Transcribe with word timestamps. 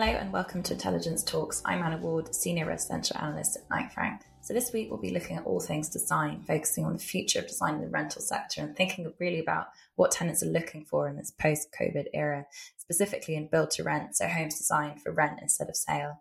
Hello 0.00 0.12
and 0.12 0.32
welcome 0.32 0.62
to 0.62 0.74
Intelligence 0.74 1.24
Talks. 1.24 1.60
I'm 1.64 1.82
Anna 1.82 1.96
Ward, 1.96 2.32
Senior 2.32 2.66
Residential 2.66 3.16
Analyst 3.18 3.56
at 3.56 3.68
Knight 3.68 3.90
Frank. 3.90 4.20
So 4.42 4.54
this 4.54 4.72
week 4.72 4.88
we'll 4.88 5.00
be 5.00 5.10
looking 5.10 5.36
at 5.36 5.44
all 5.44 5.58
things 5.58 5.88
design, 5.88 6.44
focusing 6.46 6.84
on 6.84 6.92
the 6.92 6.98
future 7.00 7.40
of 7.40 7.48
design 7.48 7.74
in 7.74 7.80
the 7.80 7.88
rental 7.88 8.22
sector 8.22 8.60
and 8.60 8.76
thinking 8.76 9.12
really 9.18 9.40
about 9.40 9.66
what 9.96 10.12
tenants 10.12 10.40
are 10.44 10.46
looking 10.46 10.84
for 10.84 11.08
in 11.08 11.16
this 11.16 11.32
post-COVID 11.32 12.04
era, 12.14 12.46
specifically 12.76 13.34
in 13.34 13.48
build 13.48 13.72
to 13.72 13.82
rent, 13.82 14.14
so 14.14 14.28
homes 14.28 14.56
designed 14.56 15.02
for 15.02 15.10
rent 15.10 15.40
instead 15.42 15.68
of 15.68 15.74
sale. 15.74 16.20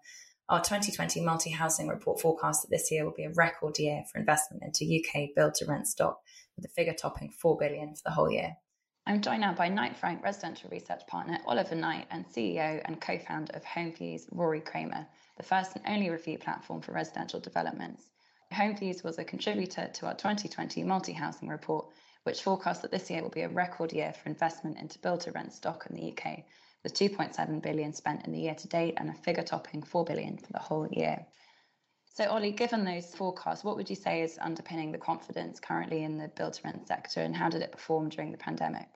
Our 0.49 0.63
2020 0.63 1.21
multi 1.21 1.51
housing 1.51 1.87
report 1.87 2.19
forecasts 2.19 2.63
that 2.63 2.71
this 2.71 2.89
year 2.91 3.05
will 3.05 3.13
be 3.15 3.25
a 3.25 3.33
record 3.33 3.77
year 3.77 4.05
for 4.11 4.17
investment 4.17 4.63
into 4.63 4.91
UK 4.91 5.35
build 5.35 5.53
to 5.53 5.67
rent 5.67 5.87
stock, 5.87 6.23
with 6.55 6.63
the 6.63 6.71
figure 6.75 6.95
topping 6.95 7.29
4 7.29 7.55
billion 7.55 7.93
for 7.93 8.01
the 8.05 8.11
whole 8.13 8.31
year. 8.31 8.57
I'm 9.07 9.21
joined 9.21 9.39
now 9.39 9.53
by 9.53 9.69
Knight 9.69 9.95
Frank 9.95 10.21
residential 10.21 10.69
research 10.69 11.07
partner 11.07 11.39
Oliver 11.45 11.75
Knight 11.75 12.07
and 12.11 12.27
CEO 12.27 12.81
and 12.83 12.99
co 12.99 13.17
founder 13.17 13.53
of 13.53 13.63
HomeViews, 13.63 14.27
Rory 14.33 14.59
Kramer, 14.59 15.07
the 15.37 15.43
first 15.43 15.77
and 15.77 15.85
only 15.87 16.09
review 16.09 16.37
platform 16.37 16.81
for 16.81 16.91
residential 16.91 17.39
developments. 17.39 18.03
HomeViews 18.51 19.05
was 19.05 19.17
a 19.17 19.23
contributor 19.23 19.89
to 19.93 20.07
our 20.07 20.13
2020 20.13 20.83
multi 20.83 21.13
housing 21.13 21.47
report, 21.47 21.87
which 22.23 22.43
forecasts 22.43 22.81
that 22.81 22.91
this 22.91 23.09
year 23.09 23.21
will 23.23 23.29
be 23.29 23.43
a 23.43 23.47
record 23.47 23.93
year 23.93 24.11
for 24.11 24.27
investment 24.27 24.77
into 24.77 24.99
build 24.99 25.21
to 25.21 25.31
rent 25.31 25.53
stock 25.53 25.87
in 25.89 25.95
the 25.95 26.11
UK, 26.11 26.43
with 26.83 26.93
2.7 26.93 27.61
billion 27.61 27.93
spent 27.93 28.25
in 28.27 28.33
the 28.33 28.41
year 28.41 28.55
to 28.55 28.67
date 28.67 28.95
and 28.97 29.09
a 29.09 29.13
figure 29.13 29.41
topping 29.41 29.83
4 29.83 30.03
billion 30.03 30.35
for 30.37 30.51
the 30.51 30.59
whole 30.59 30.87
year. 30.91 31.25
So, 32.17 32.27
Ollie, 32.31 32.51
given 32.51 32.83
those 32.83 33.13
forecasts, 33.13 33.63
what 33.63 33.75
would 33.75 33.91
you 33.91 33.95
say 33.95 34.23
is 34.23 34.39
underpinning 34.41 34.91
the 34.91 34.97
confidence 34.97 35.59
currently 35.59 36.03
in 36.03 36.17
the 36.17 36.29
build 36.29 36.53
to 36.53 36.61
rent 36.63 36.87
sector 36.87 37.21
and 37.21 37.35
how 37.35 37.47
did 37.47 37.61
it 37.61 37.71
perform 37.71 38.09
during 38.09 38.31
the 38.31 38.39
pandemic? 38.39 38.87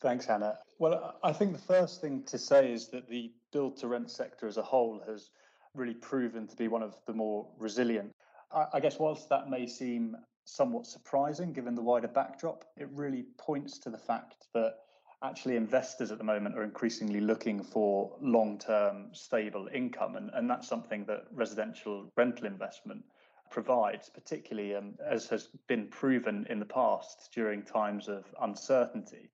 Thanks, 0.00 0.26
Hannah. 0.26 0.58
Well, 0.80 1.14
I 1.22 1.32
think 1.32 1.52
the 1.52 1.62
first 1.62 2.00
thing 2.00 2.24
to 2.24 2.36
say 2.36 2.72
is 2.72 2.88
that 2.88 3.08
the 3.08 3.30
build 3.52 3.76
to 3.76 3.86
rent 3.86 4.10
sector 4.10 4.48
as 4.48 4.56
a 4.56 4.62
whole 4.62 5.00
has 5.06 5.30
really 5.74 5.94
proven 5.94 6.48
to 6.48 6.56
be 6.56 6.66
one 6.66 6.82
of 6.82 6.96
the 7.06 7.12
more 7.12 7.46
resilient. 7.60 8.10
I 8.50 8.80
guess, 8.80 8.98
whilst 8.98 9.28
that 9.28 9.48
may 9.48 9.68
seem 9.68 10.16
somewhat 10.44 10.88
surprising 10.88 11.52
given 11.52 11.76
the 11.76 11.82
wider 11.82 12.08
backdrop, 12.08 12.64
it 12.76 12.88
really 12.90 13.26
points 13.38 13.78
to 13.78 13.90
the 13.90 13.98
fact 13.98 14.48
that 14.52 14.78
actually 15.24 15.56
investors 15.56 16.10
at 16.10 16.18
the 16.18 16.24
moment 16.24 16.56
are 16.56 16.62
increasingly 16.62 17.20
looking 17.20 17.62
for 17.62 18.12
long 18.20 18.58
term 18.58 19.08
stable 19.12 19.68
income. 19.72 20.16
And, 20.16 20.30
and 20.34 20.48
that's 20.48 20.68
something 20.68 21.04
that 21.06 21.24
residential 21.32 22.12
rental 22.16 22.46
investment 22.46 23.04
provides, 23.50 24.10
particularly 24.10 24.74
um, 24.74 24.94
as 25.04 25.26
has 25.28 25.48
been 25.66 25.88
proven 25.88 26.46
in 26.50 26.58
the 26.58 26.66
past 26.66 27.30
during 27.32 27.62
times 27.62 28.08
of 28.08 28.24
uncertainty 28.40 29.30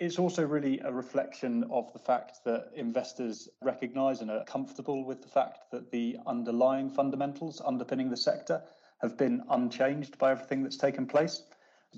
it's 0.00 0.18
also 0.18 0.44
really 0.44 0.80
a 0.80 0.90
reflection 0.90 1.62
of 1.70 1.92
the 1.92 1.98
fact 1.98 2.42
that 2.44 2.70
investors 2.74 3.50
recognize 3.60 4.22
and 4.22 4.30
are 4.30 4.44
comfortable 4.44 5.04
with 5.04 5.20
the 5.20 5.28
fact 5.28 5.70
that 5.70 5.90
the 5.90 6.16
underlying 6.26 6.88
fundamentals 6.88 7.60
underpinning 7.64 8.08
the 8.08 8.16
sector 8.16 8.62
have 9.02 9.18
been 9.18 9.42
unchanged 9.50 10.16
by 10.16 10.30
everything 10.30 10.62
that's 10.62 10.78
taken 10.78 11.06
place. 11.06 11.42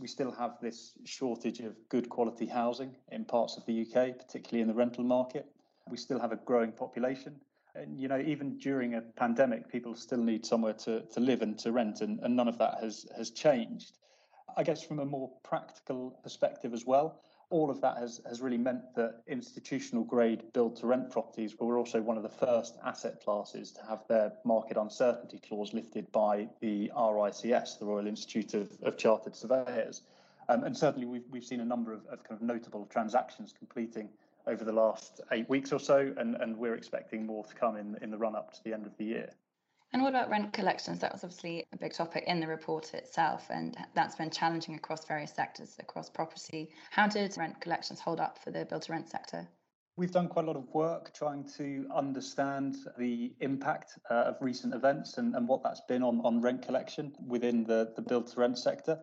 We 0.01 0.09
still 0.09 0.33
have 0.33 0.59
this 0.61 0.93
shortage 1.05 1.61
of 1.61 1.77
good 1.89 2.09
quality 2.09 2.47
housing 2.47 2.95
in 3.11 3.25
parts 3.25 3.57
of 3.57 3.67
the 3.67 3.83
UK, 3.83 4.19
particularly 4.19 4.63
in 4.63 4.69
the 4.69 4.75
rental 4.75 5.05
market. 5.05 5.47
We 5.89 5.97
still 5.97 6.19
have 6.19 6.33
a 6.33 6.37
growing 6.37 6.73
population. 6.73 7.41
And, 7.75 7.99
you 7.99 8.09
know, 8.09 8.19
even 8.19 8.59
during 8.59 8.95
a 8.95 9.01
pandemic, 9.01 9.69
people 9.69 9.95
still 9.95 10.23
need 10.23 10.45
somewhere 10.45 10.75
to, 10.75 11.03
to 11.03 11.21
live 11.21 11.43
and 11.43 11.59
to 11.61 11.73
rent, 11.73 12.01
and, 12.01 12.21
and 12.21 12.37
none 12.37 12.49
of 12.49 12.59
that 12.59 12.79
has, 12.83 13.07
has 13.17 13.31
changed. 13.31 13.99
I 14.57 14.63
guess 14.63 14.83
from 14.83 14.99
a 14.99 15.07
more 15.07 15.31
practical 15.43 16.19
perspective 16.23 16.75
as 16.75 16.85
well, 16.85 17.23
all 17.53 17.71
of 17.71 17.81
that 17.83 17.99
has, 17.99 18.21
has 18.27 18.41
really 18.41 18.57
meant 18.57 18.81
that 18.97 19.23
institutional 19.27 20.03
grade 20.03 20.43
build 20.55 20.75
to 20.77 20.87
rent 20.87 21.11
properties 21.11 21.55
were 21.61 21.77
also 21.77 22.01
one 22.01 22.17
of 22.17 22.23
the 22.23 22.29
first 22.29 22.79
asset 22.85 23.23
classes 23.23 23.71
to 23.73 23.81
have 23.89 24.01
their 24.09 24.33
market 24.45 24.79
uncertainty 24.79 25.39
clause 25.47 25.75
lifted 25.75 26.11
by 26.13 26.49
the 26.61 26.91
RICS, 26.97 27.79
the 27.79 27.85
Royal 27.85 28.07
Institute 28.07 28.55
of, 28.55 28.71
of 28.83 28.97
Chartered 28.97 29.37
Surveyors. 29.37 30.03
Um, 30.49 30.65
and 30.65 30.77
certainly 30.77 31.07
we've, 31.07 31.25
we've 31.31 31.45
seen 31.45 31.61
a 31.61 31.65
number 31.65 31.93
of, 31.93 32.01
of 32.07 32.25
kind 32.25 32.41
of 32.41 32.43
notable 32.43 32.87
transactions 32.87 33.55
completing 33.57 34.09
over 34.47 34.65
the 34.65 34.73
last 34.73 35.21
eight 35.31 35.49
weeks 35.49 35.73
or 35.73 35.79
so, 35.79 36.13
and, 36.17 36.37
and 36.37 36.57
we're 36.57 36.75
expecting 36.75 37.27
more 37.27 37.45
to 37.45 37.55
come 37.55 37.77
in, 37.77 37.97
in 38.01 38.11
the 38.11 38.19
run 38.19 38.35
up 38.35 38.53
to 38.55 38.65
the 38.65 38.73
end 38.73 38.87
of 38.87 38.97
the 38.97 39.05
year. 39.05 39.31
And 39.93 40.03
what 40.03 40.09
about 40.09 40.31
rent 40.31 40.55
collections? 40.55 41.01
That 41.01 41.13
was 41.13 41.23
obviously 41.23 41.67
a 41.73 41.77
big 41.77 41.93
topic 41.93 42.25
in 42.27 42.41
the 42.41 42.47
report 42.47 42.95
itself, 42.95 43.49
and 43.51 43.77
that's 43.95 44.17
been 44.17 44.31
challenging 44.31 44.75
across 44.75 45.05
various 45.05 45.33
sectors, 45.33 45.77
across 45.79 46.09
property. 46.09 46.71
How 46.91 47.07
did 47.07 47.37
rent 47.37 47.61
collections 47.61 48.01
hold 48.01 48.19
up 48.19 48.39
for 48.39 48.51
the 48.51 48.65
build 48.65 48.83
to 48.83 48.93
rent 48.93 49.11
sector? 49.11 49.47
We've 49.97 50.11
done 50.11 50.29
quite 50.29 50.47
a 50.47 50.49
lot 50.49 50.57
of 50.57 50.73
work 50.73 51.13
trying 51.13 51.45
to 51.59 51.87
understand 51.95 52.77
the 52.97 53.35
impact 53.41 53.99
uh, 54.11 54.15
of 54.29 54.37
recent 54.41 54.73
events 54.73 55.19
and, 55.19 55.37
and 55.37 55.47
what 55.47 55.63
that's 55.63 55.83
been 55.83 56.03
on, 56.03 56.23
on 56.25 56.41
rent 56.41 56.63
collection 56.63 57.13
within 57.27 57.63
the, 57.63 57.93
the 57.95 58.01
build 58.01 58.29
to 58.29 58.41
rent 58.41 58.59
sector. 58.59 58.99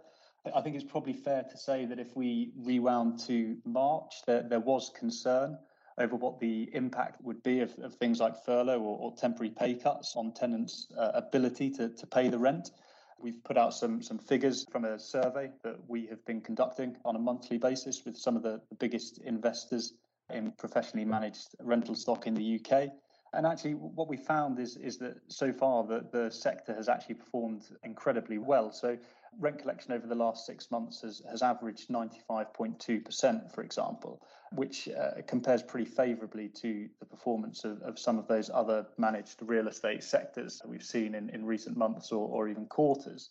I 0.56 0.62
think 0.62 0.76
it's 0.76 0.84
probably 0.84 1.14
fair 1.14 1.44
to 1.44 1.58
say 1.58 1.86
that 1.86 2.00
if 2.00 2.16
we 2.16 2.54
rewound 2.58 3.20
to 3.28 3.58
March, 3.66 4.24
there, 4.26 4.42
there 4.42 4.60
was 4.60 4.92
concern 4.98 5.60
over 6.00 6.16
what 6.16 6.40
the 6.40 6.70
impact 6.74 7.22
would 7.22 7.44
be 7.44 7.60
of, 7.60 7.78
of 7.80 7.94
things 7.96 8.20
like 8.20 8.44
furlough 8.46 8.80
or, 8.80 8.98
or, 8.98 9.16
temporary 9.16 9.52
pay 9.52 9.76
cuts 9.76 10.16
on 10.16 10.32
tenants' 10.32 10.88
uh, 10.98 11.12
ability 11.14 11.70
to, 11.70 11.90
to 11.90 12.08
pay 12.08 12.30
the 12.30 12.40
rent. 12.40 12.72
We've 13.20 13.44
put 13.44 13.58
out 13.58 13.74
some 13.74 14.02
some 14.02 14.18
figures 14.18 14.66
from 14.72 14.86
a 14.86 14.98
survey 14.98 15.52
that 15.64 15.76
we 15.88 16.08
have 16.08 16.26
been 16.26 16.40
conducting 16.40 16.96
on 17.04 17.18
a 17.18 17.20
monthly 17.20 17.58
basis 17.58 18.04
with 18.06 18.18
some 18.18 18.38
of 18.38 18.44
the, 18.44 18.62
the 18.70 18.76
biggest 18.76 19.20
investors 19.20 19.94
in 20.30 20.52
professionally 20.54 21.06
managed 21.06 21.56
rental 21.62 21.96
stock 21.96 22.28
in 22.28 22.34
the 22.34 22.60
UK. 22.60 22.90
And 23.34 23.46
actually, 23.46 23.74
what 23.74 24.08
we 24.08 24.18
found 24.18 24.58
is 24.60 24.78
is 24.78 24.98
that 25.00 25.18
so 25.28 25.52
far 25.52 25.84
the, 25.84 26.06
the 26.12 26.32
sector 26.32 26.74
has 26.74 26.88
actually 26.88 27.16
performed 27.16 27.64
incredibly 27.84 28.38
well. 28.38 28.72
So 28.72 28.98
rent 29.38 29.60
collection 29.60 29.92
over 29.92 30.08
the 30.08 30.16
last 30.16 30.46
six 30.46 30.72
months 30.72 31.02
has, 31.02 31.22
has 31.30 31.42
averaged 31.42 31.90
95.2%, 31.90 33.52
for 33.52 33.62
example, 33.62 34.22
which 34.52 34.90
uh, 34.90 35.22
compares 35.28 35.62
pretty 35.62 35.90
favourably 35.90 36.50
to 36.50 36.90
the 37.00 37.06
performance 37.06 37.64
of, 37.64 37.82
of 37.82 38.00
some 38.00 38.18
of 38.18 38.28
those 38.28 38.50
other 38.50 38.88
managed 38.98 39.42
real 39.42 39.68
estate 39.68 40.04
sectors 40.04 40.60
that 40.60 40.68
we've 40.68 40.84
seen 40.84 41.16
in, 41.16 41.30
in 41.30 41.46
recent 41.46 41.78
months 41.78 42.12
or, 42.12 42.28
or 42.28 42.48
even 42.48 42.66
quarters. 42.66 43.30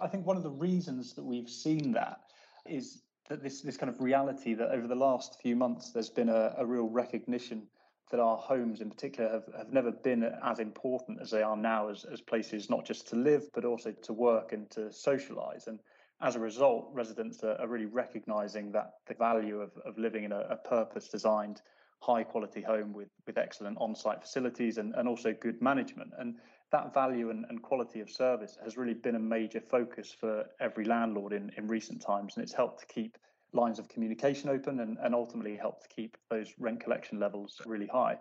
I 0.00 0.08
think 0.08 0.26
one 0.26 0.36
of 0.36 0.42
the 0.42 0.50
reasons 0.50 1.14
that 1.14 1.24
we've 1.24 1.48
seen 1.48 1.92
that 1.92 2.20
is 2.66 3.02
that 3.28 3.42
this, 3.42 3.60
this 3.60 3.76
kind 3.76 3.90
of 3.90 4.00
reality 4.00 4.54
that 4.54 4.70
over 4.70 4.86
the 4.86 4.94
last 4.94 5.40
few 5.40 5.56
months 5.56 5.90
there's 5.90 6.10
been 6.10 6.28
a, 6.28 6.54
a 6.58 6.66
real 6.66 6.88
recognition 6.88 7.62
that 8.10 8.20
our 8.20 8.36
homes 8.36 8.80
in 8.80 8.90
particular 8.90 9.30
have, 9.30 9.44
have 9.56 9.72
never 9.72 9.90
been 9.90 10.24
as 10.44 10.58
important 10.58 11.20
as 11.20 11.30
they 11.30 11.42
are 11.42 11.56
now 11.56 11.88
as, 11.88 12.04
as 12.12 12.20
places 12.20 12.70
not 12.70 12.84
just 12.84 13.08
to 13.08 13.16
live 13.16 13.48
but 13.52 13.64
also 13.64 13.92
to 13.92 14.12
work 14.12 14.52
and 14.52 14.70
to 14.70 14.92
socialize. 14.92 15.66
And 15.66 15.78
as 16.20 16.36
a 16.36 16.40
result 16.40 16.88
residents 16.92 17.42
are, 17.44 17.60
are 17.60 17.68
really 17.68 17.86
recognizing 17.86 18.72
that 18.72 18.94
the 19.06 19.14
value 19.14 19.60
of, 19.60 19.70
of 19.84 19.98
living 19.98 20.24
in 20.24 20.32
a, 20.32 20.40
a 20.50 20.56
purpose 20.56 21.08
designed 21.08 21.60
high 22.00 22.22
quality 22.22 22.62
home 22.62 22.92
with 22.92 23.08
with 23.26 23.38
excellent 23.38 23.76
on-site 23.80 24.22
facilities 24.22 24.78
and, 24.78 24.94
and 24.94 25.08
also 25.08 25.34
good 25.40 25.60
management. 25.60 26.12
And 26.18 26.36
that 26.70 26.94
value 26.94 27.30
and, 27.30 27.44
and 27.48 27.62
quality 27.62 28.00
of 28.00 28.10
service 28.10 28.56
has 28.62 28.76
really 28.76 28.94
been 28.94 29.16
a 29.16 29.20
major 29.20 29.60
focus 29.60 30.14
for 30.18 30.44
every 30.60 30.84
landlord 30.84 31.32
in, 31.32 31.50
in 31.56 31.66
recent 31.66 32.00
times 32.00 32.36
and 32.36 32.44
it's 32.44 32.52
helped 32.52 32.80
to 32.80 32.86
keep 32.86 33.16
lines 33.52 33.78
of 33.78 33.88
communication 33.88 34.48
open 34.50 34.80
and, 34.80 34.98
and 35.02 35.14
ultimately 35.14 35.56
help 35.56 35.82
to 35.82 35.88
keep 35.88 36.16
those 36.30 36.52
rent 36.58 36.80
collection 36.80 37.18
levels 37.18 37.60
really 37.66 37.86
high. 37.86 38.18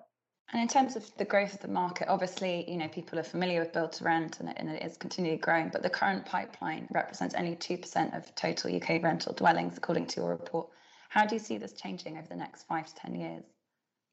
And 0.53 0.61
in 0.61 0.67
terms 0.69 0.95
of 0.95 1.09
the 1.17 1.25
growth 1.25 1.53
of 1.53 1.59
the 1.59 1.67
market, 1.67 2.07
obviously, 2.07 2.69
you 2.69 2.77
know, 2.77 2.88
people 2.88 3.19
are 3.19 3.24
familiar 3.24 3.59
with 3.59 3.74
build 3.74 3.91
to 3.94 4.06
rent 4.06 4.39
and 4.39 4.47
it, 4.47 4.56
and 4.57 4.69
it 4.69 4.81
is 4.81 4.95
continually 4.95 5.38
growing, 5.38 5.69
but 5.69 5.83
the 5.83 5.89
current 5.89 6.25
pipeline 6.25 6.88
represents 6.91 7.35
only 7.35 7.56
2% 7.57 8.18
of 8.18 8.33
total 8.35 8.74
UK 8.74 9.03
rental 9.03 9.33
dwellings, 9.33 9.77
according 9.77 10.06
to 10.07 10.21
your 10.21 10.29
report. 10.29 10.69
How 11.09 11.25
do 11.25 11.35
you 11.35 11.39
see 11.39 11.57
this 11.57 11.74
changing 11.74 12.18
over 12.18 12.27
the 12.27 12.35
next 12.35 12.63
five 12.63 12.85
to 12.85 12.95
10 12.95 13.15
years? 13.15 13.44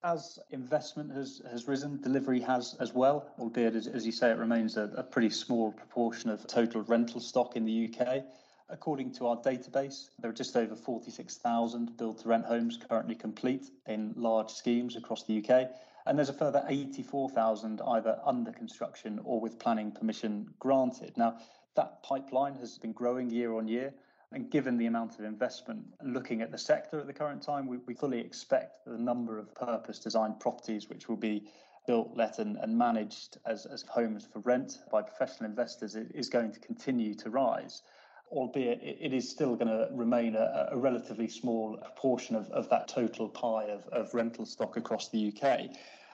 As 0.03 0.39
investment 0.51 1.13
has, 1.13 1.41
has 1.51 1.69
risen, 1.69 2.01
delivery 2.01 2.41
has 2.41 2.75
as 2.81 2.93
well, 2.93 3.33
albeit, 3.39 3.77
as, 3.77 3.87
as 3.87 4.05
you 4.05 4.13
say, 4.13 4.31
it 4.31 4.39
remains 4.39 4.77
a, 4.77 4.91
a 4.97 5.03
pretty 5.05 5.31
small 5.31 5.73
proportion 5.73 6.31
of 6.31 6.47
total 6.49 6.83
rental 6.83 7.21
stock 7.21 7.55
in 7.57 7.65
the 7.65 7.89
UK. 7.89 8.25
According 8.71 9.13
to 9.17 9.27
our 9.27 9.37
database, 9.37 10.09
there 10.19 10.31
are 10.31 10.35
just 10.35 10.57
over 10.57 10.75
46,000 10.75 11.97
build 11.99 12.19
to 12.21 12.29
rent 12.29 12.47
homes 12.47 12.79
currently 12.79 13.15
complete 13.15 13.71
in 13.87 14.15
large 14.17 14.51
schemes 14.51 14.97
across 14.97 15.23
the 15.25 15.39
UK. 15.39 15.71
And 16.07 16.17
there's 16.17 16.31
a 16.31 16.35
further 16.35 16.65
84,000 16.67 17.83
either 17.87 18.19
under 18.25 18.53
construction 18.53 19.21
or 19.23 19.39
with 19.39 19.59
planning 19.59 19.93
permission 19.93 20.49
granted. 20.59 21.17
Now, 21.19 21.39
that 21.77 22.03
pipeline 22.03 22.55
has 22.55 22.79
been 22.79 22.93
growing 22.93 23.29
year 23.29 23.55
on 23.55 23.69
year. 23.69 23.93
And 24.33 24.51
given 24.51 24.79
the 24.79 24.87
amount 24.87 25.19
of 25.19 25.27
investment 25.27 25.85
looking 26.03 26.41
at 26.41 26.51
the 26.51 26.59
sector 26.59 26.99
at 26.99 27.07
the 27.07 27.13
current 27.13 27.43
time, 27.43 27.67
we, 27.67 27.77
we 27.87 27.93
fully 27.93 28.19
expect 28.19 28.87
the 28.87 28.99
number 28.99 29.39
of 29.39 29.55
purpose 29.55 29.99
designed 29.99 30.41
properties 30.41 30.89
which 30.89 31.07
will 31.07 31.17
be 31.17 31.47
built, 31.87 32.17
let, 32.17 32.39
and, 32.39 32.57
and 32.57 32.77
managed 32.77 33.37
as, 33.45 33.67
as 33.67 33.83
homes 33.83 34.27
for 34.33 34.39
rent 34.41 34.79
by 34.91 35.03
professional 35.03 35.51
investors 35.51 35.95
is 35.97 36.31
going 36.31 36.51
to 36.51 36.61
continue 36.61 37.15
to 37.15 37.29
rise 37.29 37.83
albeit 38.31 38.81
it 38.83 39.13
is 39.13 39.29
still 39.29 39.55
going 39.55 39.69
to 39.69 39.89
remain 39.93 40.35
a, 40.35 40.69
a, 40.73 40.77
relatively 40.77 41.29
small 41.29 41.77
proportion 41.77 42.35
of, 42.35 42.49
of 42.51 42.69
that 42.71 42.89
total 42.89 43.29
pie 43.29 43.65
of, 43.65 43.87
of 43.89 44.13
rental 44.15 44.45
stock 44.45 44.77
across 44.77 45.09
the 45.11 45.33
UK. 45.33 45.71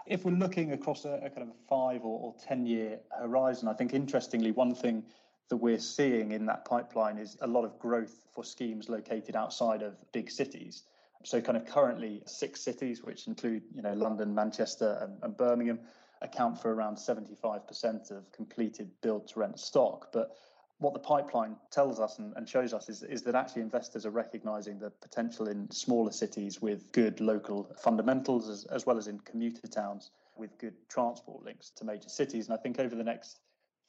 If 0.06 0.24
we're 0.24 0.32
looking 0.32 0.72
across 0.72 1.04
a, 1.04 1.20
a 1.22 1.30
kind 1.30 1.42
of 1.42 1.54
five 1.68 2.02
or, 2.02 2.20
or 2.20 2.34
10 2.46 2.66
year 2.66 2.98
horizon, 3.18 3.68
I 3.68 3.74
think 3.74 3.94
interestingly, 3.94 4.50
one 4.50 4.74
thing 4.74 5.04
that 5.48 5.56
we're 5.56 5.78
seeing 5.78 6.32
in 6.32 6.46
that 6.46 6.64
pipeline 6.64 7.18
is 7.18 7.36
a 7.40 7.46
lot 7.46 7.64
of 7.64 7.78
growth 7.78 8.24
for 8.32 8.44
schemes 8.44 8.88
located 8.88 9.36
outside 9.36 9.82
of 9.82 9.94
big 10.12 10.30
cities. 10.30 10.84
So, 11.24 11.40
kind 11.40 11.56
of 11.56 11.66
currently, 11.66 12.22
six 12.26 12.60
cities, 12.62 13.02
which 13.02 13.26
include 13.26 13.62
you 13.74 13.82
know 13.82 13.92
London, 13.92 14.34
Manchester, 14.34 14.98
and, 15.02 15.18
and 15.22 15.36
Birmingham, 15.36 15.80
account 16.22 16.60
for 16.60 16.72
around 16.72 16.96
75% 16.96 18.10
of 18.10 18.30
completed 18.32 18.90
build 19.02 19.28
to 19.28 19.40
rent 19.40 19.58
stock. 19.58 20.12
But 20.12 20.36
what 20.80 20.94
the 20.94 20.98
pipeline 20.98 21.56
tells 21.70 22.00
us 22.00 22.18
and, 22.18 22.32
and, 22.36 22.48
shows 22.48 22.72
us 22.72 22.88
is, 22.88 23.02
is 23.02 23.22
that 23.22 23.34
actually 23.34 23.62
investors 23.62 24.06
are 24.06 24.10
recognizing 24.10 24.78
the 24.78 24.90
potential 24.90 25.46
in 25.46 25.70
smaller 25.70 26.10
cities 26.10 26.60
with 26.60 26.90
good 26.92 27.20
local 27.20 27.70
fundamentals 27.78 28.48
as, 28.48 28.64
as 28.64 28.86
well 28.86 28.96
as 28.96 29.06
in 29.06 29.20
commuter 29.20 29.68
towns 29.68 30.10
with 30.36 30.56
good 30.58 30.74
transport 30.88 31.44
links 31.44 31.70
to 31.76 31.84
major 31.84 32.08
cities. 32.08 32.48
And 32.48 32.58
I 32.58 32.62
think 32.62 32.80
over 32.80 32.96
the 32.96 33.04
next 33.04 33.40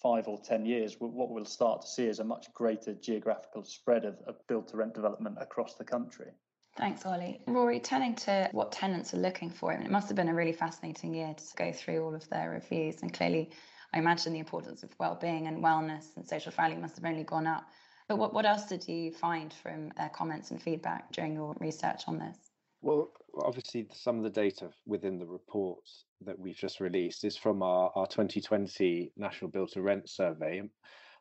five 0.01 0.27
or 0.27 0.37
10 0.37 0.65
years, 0.65 0.97
what 0.99 1.29
we'll 1.29 1.45
start 1.45 1.81
to 1.81 1.87
see 1.87 2.05
is 2.05 2.19
a 2.19 2.23
much 2.23 2.53
greater 2.53 2.93
geographical 2.93 3.63
spread 3.63 4.03
of, 4.03 4.17
of 4.27 4.35
build 4.47 4.67
to 4.67 4.77
rent 4.77 4.93
development 4.93 5.37
across 5.39 5.75
the 5.75 5.85
country. 5.85 6.31
Thanks, 6.77 7.05
Ollie. 7.05 7.41
Rory, 7.47 7.79
turning 7.79 8.15
to 8.15 8.49
what 8.51 8.71
tenants 8.71 9.13
are 9.13 9.17
looking 9.17 9.49
for, 9.49 9.71
I 9.71 9.77
mean, 9.77 9.85
it 9.85 9.91
must 9.91 10.07
have 10.07 10.15
been 10.15 10.29
a 10.29 10.33
really 10.33 10.53
fascinating 10.53 11.13
year 11.13 11.33
to 11.33 11.43
go 11.55 11.71
through 11.71 12.03
all 12.03 12.15
of 12.15 12.27
their 12.29 12.49
reviews. 12.49 13.01
And 13.01 13.13
clearly, 13.13 13.51
I 13.93 13.99
imagine 13.99 14.33
the 14.33 14.39
importance 14.39 14.83
of 14.83 14.89
well-being 14.99 15.47
and 15.47 15.63
wellness 15.63 16.15
and 16.15 16.27
social 16.27 16.51
value 16.51 16.77
must 16.77 16.95
have 16.95 17.05
only 17.05 17.23
gone 17.23 17.47
up. 17.47 17.65
But 18.07 18.17
what, 18.17 18.33
what 18.33 18.45
else 18.45 18.65
did 18.65 18.87
you 18.87 19.11
find 19.11 19.53
from 19.53 19.89
their 19.97 20.09
comments 20.09 20.51
and 20.51 20.61
feedback 20.61 21.11
during 21.11 21.33
your 21.33 21.55
research 21.59 22.03
on 22.07 22.17
this? 22.17 22.37
Well, 22.81 23.11
obviously, 23.43 23.87
some 23.93 24.17
of 24.17 24.23
the 24.23 24.29
data 24.29 24.69
within 24.85 25.19
the 25.19 25.25
report 25.25 25.87
that 26.25 26.39
we've 26.39 26.55
just 26.55 26.79
released 26.79 27.23
is 27.23 27.37
from 27.37 27.61
our, 27.61 27.91
our 27.95 28.07
2020 28.07 29.11
National 29.17 29.51
Build 29.51 29.71
to 29.73 29.81
Rent 29.81 30.09
survey. 30.09 30.63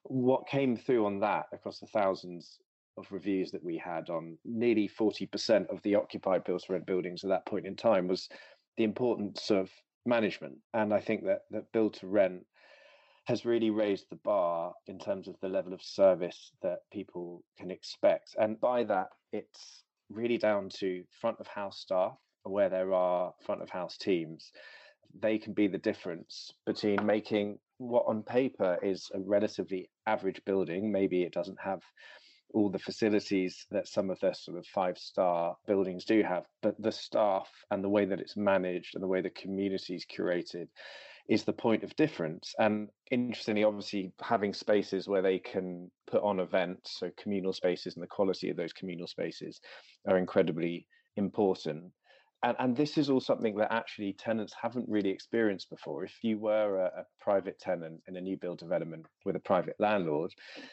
What 0.04 0.48
came 0.48 0.76
through 0.76 1.06
on 1.06 1.20
that 1.20 1.46
across 1.52 1.78
the 1.80 1.86
thousands 1.86 2.58
of 2.96 3.10
reviews 3.12 3.50
that 3.50 3.64
we 3.64 3.76
had 3.76 4.08
on 4.10 4.38
nearly 4.44 4.88
40% 4.88 5.68
of 5.68 5.82
the 5.82 5.94
occupied 5.94 6.44
build 6.44 6.62
to 6.66 6.72
rent 6.72 6.86
buildings 6.86 7.24
at 7.24 7.30
that 7.30 7.46
point 7.46 7.66
in 7.66 7.76
time 7.76 8.08
was 8.08 8.28
the 8.76 8.84
importance 8.84 9.50
of 9.50 9.70
management. 10.06 10.56
And 10.74 10.94
I 10.94 11.00
think 11.00 11.24
that, 11.24 11.42
that 11.50 11.72
build 11.72 11.94
to 11.94 12.06
rent 12.06 12.44
has 13.30 13.44
really 13.44 13.70
raised 13.70 14.06
the 14.10 14.18
bar 14.24 14.74
in 14.88 14.98
terms 14.98 15.28
of 15.28 15.36
the 15.40 15.48
level 15.48 15.72
of 15.72 15.80
service 15.80 16.50
that 16.62 16.80
people 16.92 17.44
can 17.56 17.70
expect. 17.70 18.34
And 18.36 18.60
by 18.60 18.82
that, 18.84 19.06
it's 19.32 19.84
really 20.10 20.36
down 20.36 20.68
to 20.80 21.04
front 21.20 21.36
of 21.38 21.46
house 21.46 21.78
staff, 21.78 22.16
where 22.42 22.68
there 22.68 22.92
are 22.92 23.32
front 23.46 23.62
of 23.62 23.70
house 23.70 23.96
teams. 23.96 24.50
They 25.16 25.38
can 25.38 25.52
be 25.52 25.68
the 25.68 25.78
difference 25.78 26.52
between 26.66 27.06
making 27.06 27.60
what 27.78 28.06
on 28.08 28.24
paper 28.24 28.80
is 28.82 29.08
a 29.14 29.20
relatively 29.20 29.88
average 30.08 30.42
building. 30.44 30.90
Maybe 30.90 31.22
it 31.22 31.32
doesn't 31.32 31.60
have 31.62 31.82
all 32.52 32.68
the 32.68 32.80
facilities 32.80 33.64
that 33.70 33.86
some 33.86 34.10
of 34.10 34.18
the 34.18 34.32
sort 34.32 34.58
of 34.58 34.66
five 34.66 34.98
star 34.98 35.56
buildings 35.68 36.04
do 36.04 36.24
have, 36.24 36.46
but 36.62 36.74
the 36.82 36.90
staff 36.90 37.48
and 37.70 37.84
the 37.84 37.88
way 37.88 38.06
that 38.06 38.18
it's 38.18 38.36
managed 38.36 38.96
and 38.96 39.04
the 39.04 39.08
way 39.08 39.20
the 39.20 39.30
community 39.30 39.94
is 39.94 40.04
curated 40.04 40.66
is 41.30 41.44
the 41.44 41.52
point 41.52 41.84
of 41.84 41.94
difference. 41.94 42.52
And 42.58 42.88
interestingly, 43.12 43.62
obviously, 43.62 44.12
having 44.20 44.52
spaces 44.52 45.06
where 45.06 45.22
they 45.22 45.38
can 45.38 45.88
put 46.10 46.22
on 46.24 46.40
events, 46.40 46.98
so 46.98 47.10
communal 47.16 47.52
spaces 47.52 47.94
and 47.94 48.02
the 48.02 48.08
quality 48.08 48.50
of 48.50 48.56
those 48.56 48.72
communal 48.72 49.06
spaces 49.06 49.60
are 50.08 50.18
incredibly 50.18 50.88
important. 51.16 51.84
And, 52.42 52.56
and 52.58 52.76
this 52.76 52.98
is 52.98 53.10
all 53.10 53.20
something 53.20 53.54
that 53.58 53.72
actually 53.72 54.14
tenants 54.14 54.54
haven't 54.60 54.88
really 54.88 55.10
experienced 55.10 55.70
before. 55.70 56.04
If 56.04 56.14
you 56.22 56.38
were 56.38 56.78
a, 56.78 57.00
a 57.02 57.04
private 57.20 57.60
tenant 57.60 58.00
in 58.08 58.16
a 58.16 58.20
new 58.20 58.36
build 58.36 58.58
development 58.58 59.06
with 59.24 59.36
a 59.36 59.40
private 59.40 59.76
landlord, 59.78 60.32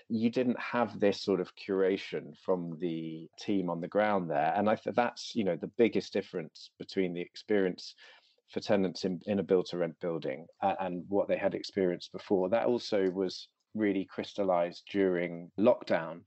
you 0.10 0.32
didn't 0.32 0.60
have 0.60 1.00
this 1.00 1.22
sort 1.22 1.40
of 1.40 1.52
curation 1.56 2.36
from 2.44 2.78
the 2.80 3.28
team 3.38 3.70
on 3.70 3.82
the 3.82 3.88
ground 3.88 4.30
there. 4.30 4.54
And 4.56 4.70
I 4.70 4.76
think 4.76 4.96
that's 4.96 5.36
you 5.36 5.44
know 5.44 5.58
the 5.58 5.72
biggest 5.78 6.14
difference 6.14 6.72
between 6.80 7.14
the 7.14 7.22
experience 7.22 7.94
for 8.50 8.60
tenants 8.60 9.04
in, 9.04 9.20
in 9.26 9.40
a 9.40 9.44
build 9.44 9.66
to 9.68 9.78
rent 9.78 9.96
building 10.00 10.46
uh, 10.62 10.76
and 10.80 11.04
what 11.10 11.28
they 11.28 11.38
had 11.38 11.54
experienced 11.54 12.12
before. 12.12 12.50
That 12.50 12.66
also 12.66 13.10
was 13.12 13.48
really 13.76 14.06
crystallized 14.10 14.84
during 14.92 15.52
lockdown, 15.60 16.22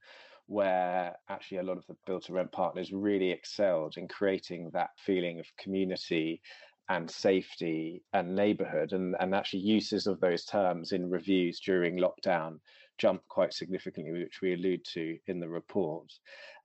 where 0.47 1.15
actually 1.29 1.59
a 1.59 1.63
lot 1.63 1.79
of 1.79 1.87
the 1.87 1.97
build 2.07 2.25
to 2.25 2.33
rent 2.33 2.53
partners 2.53 2.93
really 2.93 3.31
excelled 3.31 3.95
in 3.97 4.09
creating 4.09 4.71
that 4.73 4.91
feeling 4.99 5.39
of 5.39 5.47
community 5.59 6.41
and 6.89 7.09
safety 7.09 8.03
and 8.13 8.35
neighborhood 8.35 8.93
and, 8.93 9.15
and 9.21 9.33
actually 9.33 9.61
uses 9.61 10.09
of 10.09 10.19
those 10.21 10.45
terms 10.45 10.91
in 10.91 11.09
reviews 11.09 11.61
during 11.61 11.97
lockdown 11.97 12.59
jumped 12.99 13.27
quite 13.29 13.55
significantly 13.55 14.13
which 14.13 14.41
we 14.43 14.55
allude 14.55 14.85
to 14.85 15.17
in 15.29 15.39
the 15.39 15.49
report 15.49 16.13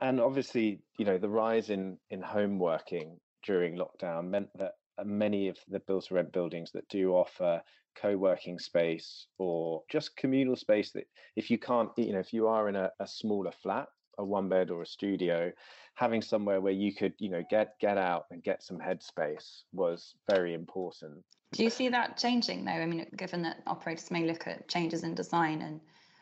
and 0.02 0.20
obviously 0.20 0.82
you 0.98 1.06
know 1.06 1.18
the 1.20 1.30
rise 1.30 1.70
in 1.70 1.96
in 2.10 2.22
home 2.22 2.58
working 2.58 3.18
during 3.46 3.78
lockdown 3.78 4.28
meant 4.28 4.50
that 4.58 4.72
many 5.04 5.48
of 5.48 5.58
the 5.68 5.80
build 5.80 6.06
to 6.06 6.14
rent 6.14 6.32
buildings 6.32 6.72
that 6.72 6.88
do 6.90 7.14
offer 7.14 7.62
co-working 7.96 8.60
space 8.60 9.28
or 9.38 9.82
just 9.90 10.16
communal 10.18 10.56
space 10.56 10.92
that 10.92 11.08
if 11.36 11.50
you 11.50 11.58
can't 11.58 11.90
you 11.98 12.14
know 12.14 12.20
if 12.20 12.34
you 12.34 12.48
are 12.48 12.68
in 12.68 12.76
a, 12.76 12.92
a 13.00 13.08
smaller 13.08 13.52
flat 13.52 13.88
a 14.18 14.24
one 14.24 14.50
bed 14.50 14.70
or 14.70 14.82
a 14.82 14.86
studio 14.86 15.52
having 15.96 16.22
somewhere 16.22 16.62
where 16.62 16.74
you 16.74 16.94
could 16.94 17.14
you 17.20 17.30
know 17.30 17.44
get 17.50 17.80
get 17.80 17.98
out 17.98 18.26
and 18.32 18.44
get 18.44 18.64
some 18.64 18.78
headspace 18.78 19.64
was 19.72 20.16
very 20.30 20.54
important. 20.54 21.24
Do 21.54 21.64
you 21.64 21.70
see 21.70 21.90
that 21.90 22.18
changing 22.18 22.66
though? 22.66 22.72
I 22.72 22.86
mean 22.86 23.08
given 23.18 23.42
that 23.44 23.64
operators 23.66 24.12
may 24.12 24.26
look 24.26 24.48
at 24.48 24.68
changes 24.68 25.04
in 25.04 25.16
design 25.16 25.62
and 25.62 25.80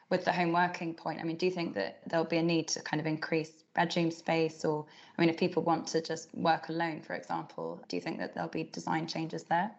with 0.09 0.25
the 0.25 0.31
home 0.31 0.53
working 0.53 0.93
point, 0.93 1.19
I 1.19 1.23
mean, 1.23 1.37
do 1.37 1.45
you 1.45 1.51
think 1.51 1.73
that 1.75 1.99
there'll 2.07 2.25
be 2.25 2.37
a 2.37 2.43
need 2.43 2.67
to 2.69 2.81
kind 2.81 2.99
of 2.99 3.07
increase 3.07 3.63
bedroom 3.73 4.11
space? 4.11 4.65
Or, 4.65 4.85
I 5.17 5.21
mean, 5.21 5.29
if 5.29 5.37
people 5.37 5.63
want 5.63 5.87
to 5.87 6.01
just 6.01 6.33
work 6.35 6.69
alone, 6.69 7.01
for 7.01 7.15
example, 7.15 7.83
do 7.87 7.95
you 7.95 8.01
think 8.01 8.19
that 8.19 8.33
there'll 8.33 8.49
be 8.49 8.63
design 8.63 9.07
changes 9.07 9.43
there? 9.43 9.71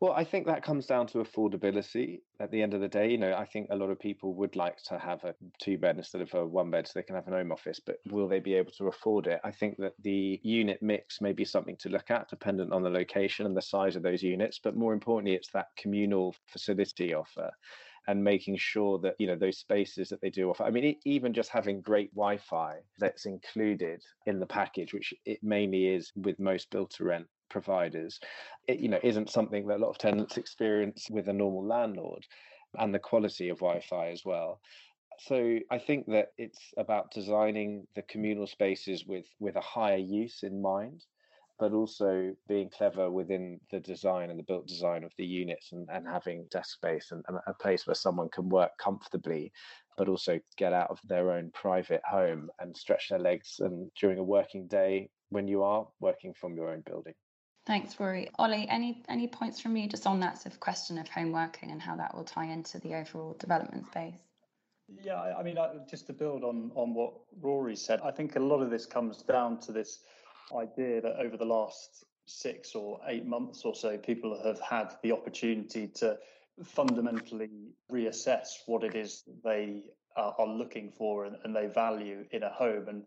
Well, 0.00 0.12
I 0.12 0.22
think 0.22 0.46
that 0.46 0.62
comes 0.62 0.86
down 0.86 1.08
to 1.08 1.18
affordability 1.18 2.20
at 2.38 2.50
the 2.52 2.62
end 2.62 2.74
of 2.74 2.80
the 2.80 2.88
day. 2.88 3.10
You 3.10 3.18
know, 3.18 3.34
I 3.34 3.44
think 3.44 3.68
a 3.70 3.76
lot 3.76 3.90
of 3.90 3.98
people 3.98 4.34
would 4.34 4.54
like 4.54 4.80
to 4.84 4.98
have 4.98 5.24
a 5.24 5.34
two 5.58 5.76
bed 5.78 5.96
instead 5.96 6.22
of 6.22 6.32
a 6.34 6.46
one 6.46 6.70
bed 6.70 6.86
so 6.86 6.92
they 6.94 7.02
can 7.02 7.16
have 7.16 7.26
an 7.26 7.32
home 7.32 7.50
office, 7.50 7.80
but 7.84 7.96
will 8.06 8.28
they 8.28 8.38
be 8.38 8.54
able 8.54 8.70
to 8.72 8.86
afford 8.86 9.26
it? 9.26 9.40
I 9.42 9.50
think 9.50 9.76
that 9.78 9.94
the 10.02 10.40
unit 10.44 10.80
mix 10.80 11.20
may 11.20 11.32
be 11.32 11.44
something 11.44 11.76
to 11.78 11.88
look 11.88 12.10
at 12.10 12.28
dependent 12.28 12.72
on 12.72 12.82
the 12.82 12.90
location 12.90 13.46
and 13.46 13.56
the 13.56 13.62
size 13.62 13.96
of 13.96 14.02
those 14.02 14.22
units. 14.22 14.60
But 14.62 14.76
more 14.76 14.92
importantly, 14.92 15.34
it's 15.34 15.50
that 15.50 15.68
communal 15.76 16.36
facility 16.46 17.12
offer 17.14 17.50
and 18.08 18.24
making 18.24 18.56
sure 18.56 18.98
that 18.98 19.14
you 19.18 19.26
know 19.28 19.36
those 19.36 19.58
spaces 19.58 20.08
that 20.08 20.20
they 20.20 20.30
do 20.30 20.50
offer 20.50 20.64
i 20.64 20.70
mean 20.70 20.96
even 21.04 21.32
just 21.32 21.50
having 21.50 21.80
great 21.80 22.12
wi-fi 22.14 22.74
that's 22.98 23.26
included 23.26 24.02
in 24.26 24.40
the 24.40 24.46
package 24.46 24.92
which 24.92 25.14
it 25.26 25.38
mainly 25.42 25.86
is 25.86 26.10
with 26.16 26.38
most 26.40 26.70
built-to-rent 26.70 27.26
providers 27.50 28.18
it 28.66 28.80
you 28.80 28.88
know 28.88 28.98
isn't 29.02 29.30
something 29.30 29.66
that 29.66 29.76
a 29.76 29.82
lot 29.84 29.90
of 29.90 29.98
tenants 29.98 30.36
experience 30.36 31.06
with 31.10 31.28
a 31.28 31.32
normal 31.32 31.64
landlord 31.64 32.24
and 32.78 32.94
the 32.94 32.98
quality 32.98 33.48
of 33.48 33.58
wi-fi 33.58 34.08
as 34.08 34.24
well. 34.24 34.60
So 35.20 35.58
i 35.70 35.78
think 35.78 36.06
that 36.06 36.28
it's 36.38 36.72
about 36.76 37.10
designing 37.10 37.86
the 37.96 38.02
communal 38.02 38.46
spaces 38.46 39.04
with 39.06 39.26
with 39.40 39.56
a 39.56 39.60
higher 39.60 39.96
use 39.96 40.42
in 40.42 40.62
mind 40.62 41.04
but 41.58 41.72
also 41.72 42.34
being 42.46 42.70
clever 42.70 43.10
within 43.10 43.58
the 43.70 43.80
design 43.80 44.30
and 44.30 44.38
the 44.38 44.44
built 44.44 44.66
design 44.66 45.04
of 45.04 45.12
the 45.18 45.26
units 45.26 45.72
and, 45.72 45.88
and 45.92 46.06
having 46.06 46.46
desk 46.50 46.74
space 46.74 47.10
and, 47.10 47.24
and 47.28 47.38
a 47.46 47.54
place 47.54 47.86
where 47.86 47.94
someone 47.94 48.28
can 48.30 48.48
work 48.48 48.70
comfortably 48.78 49.52
but 49.96 50.08
also 50.08 50.38
get 50.56 50.72
out 50.72 50.88
of 50.90 51.00
their 51.04 51.32
own 51.32 51.50
private 51.52 52.00
home 52.08 52.48
and 52.60 52.76
stretch 52.76 53.08
their 53.08 53.18
legs 53.18 53.56
and 53.58 53.90
during 54.00 54.18
a 54.18 54.22
working 54.22 54.66
day 54.68 55.10
when 55.30 55.48
you 55.48 55.62
are 55.62 55.86
working 56.00 56.32
from 56.32 56.54
your 56.54 56.70
own 56.70 56.82
building. 56.86 57.14
Thanks, 57.66 58.00
Rory. 58.00 58.30
Ollie, 58.38 58.66
any 58.70 59.02
any 59.10 59.28
points 59.28 59.60
from 59.60 59.76
you 59.76 59.88
just 59.88 60.06
on 60.06 60.20
that 60.20 60.38
sort 60.38 60.54
of 60.54 60.60
question 60.60 60.96
of 60.96 61.06
home 61.08 61.32
working 61.32 61.70
and 61.70 61.82
how 61.82 61.96
that 61.96 62.14
will 62.14 62.24
tie 62.24 62.46
into 62.46 62.78
the 62.78 62.94
overall 62.94 63.36
development 63.38 63.86
space? 63.88 64.14
Yeah, 64.88 65.20
I 65.20 65.42
mean, 65.42 65.58
just 65.90 66.06
to 66.06 66.14
build 66.14 66.44
on 66.44 66.70
on 66.74 66.94
what 66.94 67.12
Rory 67.42 67.76
said, 67.76 68.00
I 68.02 68.10
think 68.10 68.36
a 68.36 68.40
lot 68.40 68.62
of 68.62 68.70
this 68.70 68.86
comes 68.86 69.22
down 69.22 69.60
to 69.60 69.72
this 69.72 69.98
idea 70.56 71.00
that 71.00 71.16
over 71.18 71.36
the 71.36 71.44
last 71.44 72.04
six 72.26 72.74
or 72.74 73.00
eight 73.06 73.26
months 73.26 73.64
or 73.64 73.74
so, 73.74 73.96
people 73.96 74.38
have 74.44 74.60
had 74.60 74.94
the 75.02 75.12
opportunity 75.12 75.88
to 75.88 76.18
fundamentally 76.64 77.72
reassess 77.90 78.48
what 78.66 78.82
it 78.82 78.94
is 78.94 79.24
they 79.44 79.82
are, 80.16 80.34
are 80.38 80.46
looking 80.46 80.90
for 80.90 81.24
and, 81.24 81.36
and, 81.44 81.54
they 81.54 81.66
value 81.66 82.24
in 82.32 82.42
a 82.42 82.50
home. 82.50 82.88
And 82.88 83.04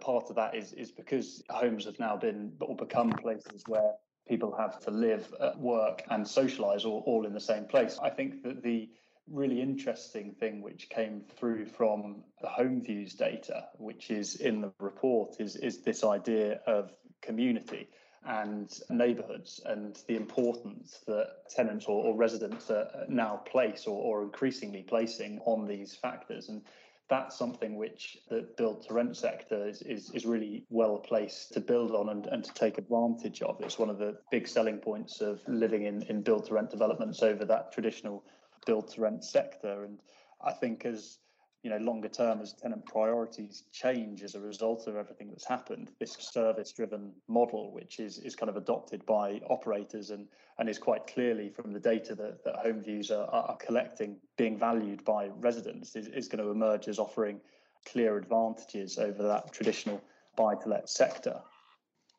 part 0.00 0.30
of 0.30 0.36
that 0.36 0.54
is 0.54 0.72
is 0.72 0.90
because 0.90 1.42
homes 1.50 1.84
have 1.84 1.98
now 1.98 2.16
been 2.16 2.52
or 2.60 2.76
become 2.76 3.10
places 3.10 3.64
where 3.66 3.94
people 4.28 4.54
have 4.56 4.78
to 4.80 4.90
live, 4.90 5.32
uh, 5.40 5.52
work, 5.58 6.02
and 6.10 6.26
socialize 6.26 6.84
all, 6.84 7.02
all 7.06 7.26
in 7.26 7.32
the 7.32 7.40
same 7.40 7.64
place. 7.64 7.98
I 8.02 8.10
think 8.10 8.42
that 8.44 8.62
the 8.62 8.88
really 9.30 9.60
interesting 9.60 10.32
thing 10.32 10.62
which 10.62 10.88
came 10.88 11.22
through 11.36 11.66
from 11.66 12.24
the 12.40 12.48
HomeViews 12.48 13.16
data, 13.16 13.68
which 13.78 14.10
is 14.10 14.36
in 14.36 14.60
the 14.60 14.72
report, 14.78 15.36
is, 15.40 15.56
is 15.56 15.82
this 15.82 16.04
idea 16.04 16.60
of 16.66 16.92
community. 17.20 17.88
and 18.24 18.78
neighbourhoods 18.88 19.60
and 19.66 19.98
the 20.06 20.16
importance 20.16 21.00
that 21.06 21.26
tenants 21.50 21.86
or, 21.86 22.04
or 22.04 22.16
residents 22.16 22.70
now 23.08 23.36
place 23.50 23.86
or, 23.86 24.00
or 24.00 24.22
increasingly 24.22 24.82
placing 24.82 25.40
on 25.44 25.66
these 25.66 25.96
factors. 25.96 26.48
And 26.48 26.62
that's 27.08 27.36
something 27.36 27.76
which 27.76 28.18
the 28.28 28.48
build 28.56 28.86
to 28.86 28.94
rent 28.94 29.16
sector 29.16 29.66
is, 29.66 29.82
is, 29.82 30.10
is 30.14 30.24
really 30.24 30.64
well 30.70 30.98
placed 30.98 31.52
to 31.54 31.60
build 31.60 31.90
on 31.92 32.10
and, 32.10 32.26
and 32.26 32.44
to 32.44 32.54
take 32.54 32.78
advantage 32.78 33.42
of. 33.42 33.60
It's 33.60 33.78
one 33.78 33.90
of 33.90 33.98
the 33.98 34.16
big 34.30 34.46
selling 34.46 34.78
points 34.78 35.20
of 35.20 35.40
living 35.48 35.84
in, 35.84 36.02
in 36.02 36.22
build 36.22 36.46
to 36.46 36.54
rent 36.54 36.70
developments 36.70 37.22
over 37.22 37.44
that 37.46 37.72
traditional 37.72 38.24
build 38.66 38.88
to 38.92 39.00
rent 39.00 39.24
sector. 39.24 39.84
And 39.84 40.00
I 40.44 40.52
think 40.52 40.84
as 40.84 41.18
you 41.62 41.70
know, 41.70 41.76
longer 41.76 42.08
term 42.08 42.40
as 42.40 42.52
tenant 42.54 42.84
priorities 42.86 43.64
change 43.72 44.24
as 44.24 44.34
a 44.34 44.40
result 44.40 44.88
of 44.88 44.96
everything 44.96 45.28
that's 45.28 45.46
happened, 45.46 45.92
this 46.00 46.16
service-driven 46.18 47.12
model, 47.28 47.72
which 47.72 48.00
is 48.00 48.18
is 48.18 48.34
kind 48.34 48.50
of 48.50 48.56
adopted 48.56 49.06
by 49.06 49.40
operators 49.48 50.10
and 50.10 50.26
and 50.58 50.68
is 50.68 50.78
quite 50.78 51.06
clearly 51.06 51.48
from 51.48 51.72
the 51.72 51.78
data 51.78 52.14
that, 52.16 52.42
that 52.44 52.64
HomeViews 52.64 53.10
are, 53.10 53.26
are 53.32 53.56
collecting, 53.56 54.16
being 54.36 54.58
valued 54.58 55.04
by 55.04 55.28
residents, 55.38 55.94
is, 55.96 56.08
is 56.08 56.28
going 56.28 56.44
to 56.44 56.50
emerge 56.50 56.88
as 56.88 56.98
offering 56.98 57.40
clear 57.86 58.16
advantages 58.16 58.98
over 58.98 59.22
that 59.22 59.52
traditional 59.52 60.02
buy-to-let 60.36 60.88
sector. 60.88 61.40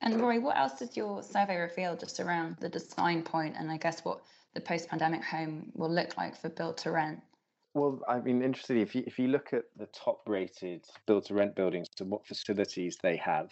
And 0.01 0.19
Rory, 0.19 0.39
what 0.39 0.57
else 0.57 0.79
did 0.79 0.97
your 0.97 1.23
survey 1.23 1.57
reveal 1.57 1.95
just 1.95 2.19
around 2.19 2.57
the 2.59 2.69
design 2.69 3.23
point 3.23 3.55
and 3.57 3.71
I 3.71 3.77
guess 3.77 4.03
what 4.03 4.21
the 4.53 4.61
post-pandemic 4.61 5.23
home 5.23 5.71
will 5.75 5.89
look 5.91 6.17
like 6.17 6.39
for 6.39 6.49
build 6.49 6.77
to 6.77 6.91
rent? 6.91 7.19
Well, 7.73 8.01
I 8.07 8.19
mean, 8.19 8.43
interestingly, 8.43 8.83
if 8.83 8.93
you 8.93 9.03
if 9.07 9.17
you 9.17 9.27
look 9.27 9.51
at 9.51 9.63
the 9.77 9.87
top-rated 9.87 10.85
build-to-rent 11.07 11.55
buildings 11.55 11.87
and 11.99 12.11
what 12.11 12.27
facilities 12.27 12.97
they 13.01 13.17
have, 13.17 13.49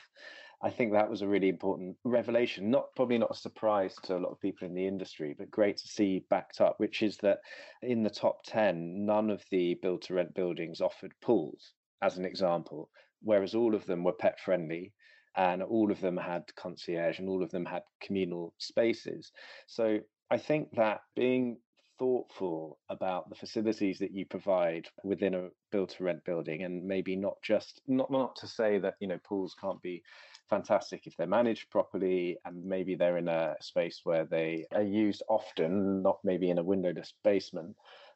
I 0.62 0.70
think 0.70 0.93
that 0.93 1.10
was 1.10 1.24
a 1.24 1.27
really 1.27 1.50
important 1.50 1.98
revelation. 2.03 2.70
Not 2.70 2.93
probably 2.96 3.17
not 3.17 3.31
a 3.31 3.36
surprise 3.36 3.96
to 4.03 4.17
a 4.17 4.20
lot 4.20 4.31
of 4.31 4.39
people 4.39 4.67
in 4.67 4.75
the 4.75 4.86
industry, 4.86 5.34
but 5.36 5.50
great 5.50 5.77
to 5.77 5.88
see 5.88 6.24
backed 6.29 6.62
up. 6.62 6.75
Which 6.79 7.01
is 7.01 7.17
that 7.17 7.39
in 7.81 8.03
the 8.03 8.12
top 8.12 8.43
ten, 8.46 9.05
none 9.05 9.31
of 9.31 9.43
the 9.50 9.79
build-to-rent 9.81 10.36
buildings 10.36 10.81
offered 10.81 11.13
pools, 11.24 11.74
as 12.03 12.17
an 12.17 12.25
example, 12.25 12.91
whereas 13.24 13.55
all 13.55 13.74
of 13.74 13.88
them 13.88 14.03
were 14.03 14.13
pet-friendly 14.13 14.93
and 15.36 15.63
all 15.63 15.91
of 15.91 16.01
them 16.01 16.17
had 16.17 16.43
concierge 16.55 17.20
and 17.20 17.29
all 17.29 17.41
of 17.41 17.50
them 17.51 17.65
had 17.65 17.84
communal 18.01 18.53
spaces. 18.58 19.31
So 19.65 20.00
I 20.31 20.38
think 20.38 20.69
that 20.77 21.01
being 21.13 21.57
thoughtful 22.00 22.79
about 22.89 23.29
the 23.29 23.35
facilities 23.35 24.00
that 24.00 24.11
you 24.11 24.25
provide 24.25 24.88
within 25.03 25.35
a 25.35 25.50
build 25.71 25.89
to 25.89 26.03
rent 26.03 26.23
building 26.23 26.63
and 26.63 26.83
maybe 26.83 27.17
not 27.17 27.35
just 27.43 27.81
not 27.85 28.09
not 28.09 28.35
to 28.38 28.47
say 28.47 28.79
that 28.79 28.95
you 29.01 29.07
know 29.07 29.19
pools 29.25 29.53
can't 29.59 29.81
be 29.81 30.01
fantastic 30.50 31.05
if 31.05 31.15
they're 31.17 31.27
managed 31.27 31.69
properly 31.69 32.38
and 32.45 32.63
maybe 32.63 32.95
they're 32.95 33.17
in 33.17 33.27
a 33.27 33.55
space 33.59 34.01
where 34.05 34.25
they 34.25 34.65
are 34.73 34.81
used 34.81 35.21
often 35.27 36.01
not 36.01 36.17
maybe 36.23 36.50
in 36.50 36.57
a 36.57 36.63
windowless 36.63 37.13
basement 37.23 37.75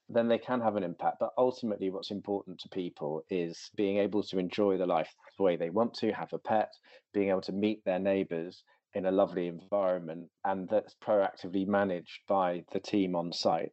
then 0.10 0.28
they 0.28 0.38
can 0.38 0.62
have 0.62 0.76
an 0.76 0.84
impact. 0.84 1.18
But 1.20 1.34
ultimately 1.38 1.90
what's 1.90 2.12
important 2.12 2.60
to 2.60 2.70
people 2.70 3.24
is 3.30 3.72
being 3.76 3.98
able 3.98 4.24
to 4.24 4.38
enjoy 4.38 4.78
the 4.78 4.86
life 4.86 5.14
the 5.38 5.44
way 5.44 5.56
they 5.56 5.70
want 5.70 5.94
to 5.96 6.12
have 6.12 6.32
a 6.34 6.40
pet 6.40 6.72
being 7.14 7.30
able 7.30 7.42
to 7.42 7.52
meet 7.52 7.84
their 7.86 8.00
neighbors 8.00 8.64
in 8.96 9.06
a 9.06 9.12
lovely 9.12 9.48
environment 9.48 10.28
and 10.46 10.68
that's 10.70 10.96
proactively 10.96 11.68
managed 11.68 12.22
by 12.28 12.64
the 12.72 12.80
team 12.80 13.16
on 13.16 13.32
site. 13.32 13.72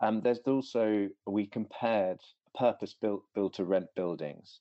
Um, 0.00 0.20
there's 0.20 0.40
also, 0.46 1.08
we 1.26 1.46
compared 1.46 2.18
purpose 2.54 2.94
built 3.00 3.22
built 3.34 3.54
to 3.54 3.64
rent 3.64 3.86
buildings 3.96 4.60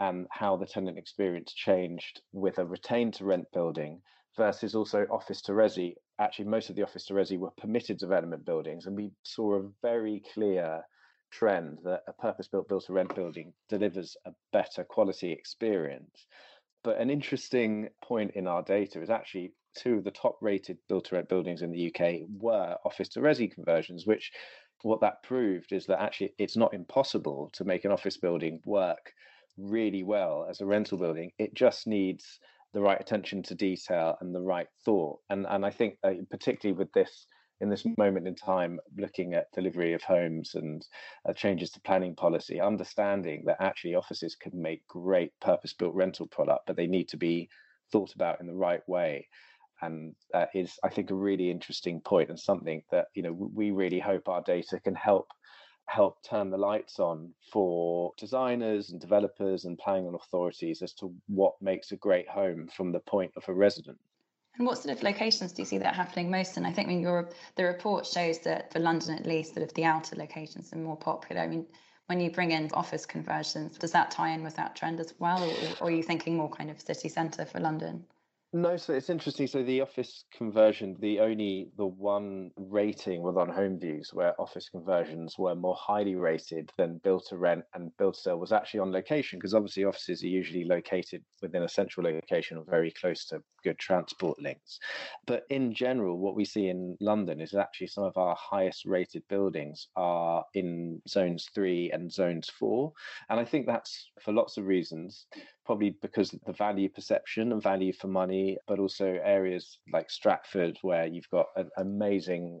and 0.00 0.26
how 0.30 0.56
the 0.56 0.66
tenant 0.66 0.98
experience 0.98 1.52
changed 1.52 2.20
with 2.32 2.58
a 2.58 2.64
retained 2.64 3.14
to 3.14 3.24
rent 3.24 3.46
building 3.52 4.00
versus 4.36 4.74
also 4.74 5.06
office 5.10 5.42
to 5.42 5.52
resi. 5.52 5.94
Actually, 6.18 6.46
most 6.46 6.70
of 6.70 6.76
the 6.76 6.82
office 6.82 7.06
to 7.06 7.14
resi 7.14 7.38
were 7.38 7.50
permitted 7.58 7.98
development 7.98 8.44
buildings, 8.44 8.86
and 8.86 8.96
we 8.96 9.10
saw 9.22 9.54
a 9.54 9.68
very 9.80 10.22
clear 10.34 10.82
trend 11.30 11.78
that 11.84 12.02
a 12.08 12.12
purpose 12.12 12.48
built 12.48 12.68
built 12.68 12.84
to 12.86 12.92
rent 12.92 13.14
building 13.14 13.52
delivers 13.68 14.16
a 14.26 14.32
better 14.52 14.84
quality 14.84 15.32
experience. 15.32 16.26
But 16.84 16.98
an 16.98 17.10
interesting 17.10 17.88
point 18.02 18.32
in 18.34 18.46
our 18.46 18.62
data 18.62 19.00
is 19.00 19.10
actually 19.10 19.52
two 19.76 19.98
of 19.98 20.04
the 20.04 20.10
top 20.10 20.36
rated 20.40 20.78
build 20.88 21.04
to 21.06 21.14
rent 21.14 21.28
buildings 21.28 21.62
in 21.62 21.70
the 21.70 21.94
UK 21.94 22.22
were 22.38 22.76
office 22.84 23.08
to 23.10 23.20
resi 23.20 23.52
conversions, 23.52 24.06
which 24.06 24.32
what 24.82 25.00
that 25.00 25.22
proved 25.22 25.72
is 25.72 25.86
that 25.86 26.00
actually 26.00 26.34
it's 26.38 26.56
not 26.56 26.74
impossible 26.74 27.50
to 27.52 27.64
make 27.64 27.84
an 27.84 27.92
office 27.92 28.16
building 28.16 28.60
work 28.64 29.12
really 29.56 30.02
well 30.02 30.46
as 30.48 30.60
a 30.60 30.66
rental 30.66 30.98
building. 30.98 31.30
It 31.38 31.54
just 31.54 31.86
needs 31.86 32.40
the 32.72 32.80
right 32.80 33.00
attention 33.00 33.42
to 33.44 33.54
detail 33.54 34.16
and 34.20 34.34
the 34.34 34.40
right 34.40 34.68
thought. 34.84 35.20
And 35.30 35.46
and 35.46 35.64
I 35.64 35.70
think 35.70 35.98
uh, 36.02 36.14
particularly 36.30 36.76
with 36.76 36.92
this 36.92 37.26
in 37.62 37.70
this 37.70 37.86
moment 37.96 38.26
in 38.26 38.34
time, 38.34 38.80
looking 38.98 39.34
at 39.34 39.52
delivery 39.52 39.94
of 39.94 40.02
homes 40.02 40.56
and 40.56 40.84
uh, 41.28 41.32
changes 41.32 41.70
to 41.70 41.80
planning 41.80 42.14
policy, 42.14 42.60
understanding 42.60 43.44
that 43.46 43.56
actually 43.60 43.94
offices 43.94 44.34
can 44.34 44.60
make 44.60 44.86
great 44.88 45.32
purpose-built 45.40 45.94
rental 45.94 46.26
product, 46.26 46.66
but 46.66 46.76
they 46.76 46.88
need 46.88 47.08
to 47.08 47.16
be 47.16 47.48
thought 47.92 48.14
about 48.14 48.40
in 48.40 48.48
the 48.48 48.54
right 48.54 48.86
way. 48.88 49.28
And 49.80 50.14
that 50.32 50.50
is, 50.54 50.76
I 50.82 50.88
think, 50.88 51.10
a 51.10 51.14
really 51.14 51.50
interesting 51.50 52.00
point 52.00 52.30
and 52.30 52.38
something 52.38 52.82
that 52.90 53.06
you 53.14 53.22
know 53.22 53.32
we 53.32 53.70
really 53.70 54.00
hope 54.00 54.28
our 54.28 54.42
data 54.42 54.80
can 54.80 54.96
help 54.96 55.28
help 55.86 56.22
turn 56.22 56.50
the 56.50 56.58
lights 56.58 56.98
on 56.98 57.32
for 57.52 58.12
designers 58.16 58.90
and 58.90 59.00
developers 59.00 59.64
and 59.64 59.78
planning 59.78 60.14
authorities 60.14 60.82
as 60.82 60.92
to 60.94 61.14
what 61.26 61.54
makes 61.60 61.92
a 61.92 61.96
great 61.96 62.28
home 62.28 62.68
from 62.76 62.92
the 62.92 63.00
point 63.00 63.32
of 63.36 63.48
a 63.48 63.52
resident. 63.52 63.98
And 64.58 64.66
what 64.66 64.78
sort 64.78 64.96
of 64.96 65.02
locations 65.02 65.52
do 65.52 65.62
you 65.62 65.66
see 65.66 65.78
that 65.78 65.94
happening 65.94 66.30
most 66.30 66.56
And 66.56 66.66
I 66.66 66.72
think 66.72 66.88
I 66.88 66.90
mean, 66.90 67.00
your 67.00 67.30
the 67.56 67.64
report 67.64 68.06
shows 68.06 68.38
that 68.40 68.72
for 68.72 68.80
London 68.80 69.16
at 69.16 69.26
least, 69.26 69.54
sort 69.54 69.66
of 69.66 69.72
the 69.74 69.84
outer 69.84 70.16
locations 70.16 70.72
are 70.72 70.76
more 70.76 70.96
popular. 70.96 71.40
I 71.40 71.48
mean, 71.48 71.66
when 72.06 72.20
you 72.20 72.30
bring 72.30 72.50
in 72.50 72.70
office 72.74 73.06
conversions, 73.06 73.78
does 73.78 73.92
that 73.92 74.10
tie 74.10 74.30
in 74.30 74.44
with 74.44 74.56
that 74.56 74.76
trend 74.76 75.00
as 75.00 75.14
well, 75.18 75.42
or, 75.42 75.54
or 75.80 75.88
are 75.88 75.90
you 75.90 76.02
thinking 76.02 76.36
more 76.36 76.50
kind 76.50 76.70
of 76.70 76.80
city 76.80 77.08
centre 77.08 77.46
for 77.46 77.60
London? 77.60 78.04
No, 78.54 78.76
so 78.76 78.92
it's 78.92 79.08
interesting. 79.08 79.46
So 79.46 79.62
the 79.62 79.80
office 79.80 80.26
conversion, 80.30 80.94
the 81.00 81.20
only 81.20 81.70
the 81.78 81.86
one 81.86 82.50
rating 82.58 83.22
was 83.22 83.34
on 83.34 83.48
HomeViews 83.48 84.12
where 84.12 84.38
office 84.38 84.68
conversions 84.68 85.38
were 85.38 85.54
more 85.54 85.74
highly 85.74 86.16
rated 86.16 86.70
than 86.76 86.98
build 86.98 87.24
to 87.30 87.38
rent 87.38 87.64
and 87.72 87.96
build 87.96 88.12
to 88.12 88.20
sell 88.20 88.38
was 88.38 88.52
actually 88.52 88.80
on 88.80 88.92
location 88.92 89.38
because 89.38 89.54
obviously 89.54 89.84
offices 89.84 90.22
are 90.22 90.26
usually 90.28 90.64
located 90.64 91.24
within 91.40 91.62
a 91.62 91.68
central 91.68 92.04
location 92.04 92.58
or 92.58 92.64
very 92.68 92.90
close 92.90 93.24
to 93.28 93.42
good 93.64 93.78
transport 93.78 94.38
links. 94.38 94.78
But 95.26 95.44
in 95.48 95.72
general, 95.72 96.18
what 96.18 96.36
we 96.36 96.44
see 96.44 96.68
in 96.68 96.98
London 97.00 97.40
is 97.40 97.54
actually 97.54 97.86
some 97.86 98.04
of 98.04 98.18
our 98.18 98.36
highest 98.38 98.84
rated 98.84 99.22
buildings 99.28 99.88
are 99.96 100.44
in 100.52 101.00
zones 101.08 101.48
three 101.54 101.90
and 101.90 102.12
zones 102.12 102.50
four. 102.50 102.92
And 103.30 103.40
I 103.40 103.46
think 103.46 103.66
that's 103.66 104.10
for 104.20 104.32
lots 104.34 104.58
of 104.58 104.66
reasons 104.66 105.26
probably 105.64 105.96
because 106.02 106.32
of 106.32 106.40
the 106.46 106.52
value 106.52 106.88
perception 106.88 107.52
and 107.52 107.62
value 107.62 107.92
for 107.92 108.08
money, 108.08 108.58
but 108.66 108.78
also 108.78 109.18
areas 109.24 109.78
like 109.92 110.10
Stratford 110.10 110.78
where 110.82 111.06
you've 111.06 111.30
got 111.30 111.46
an 111.56 111.68
amazing 111.76 112.60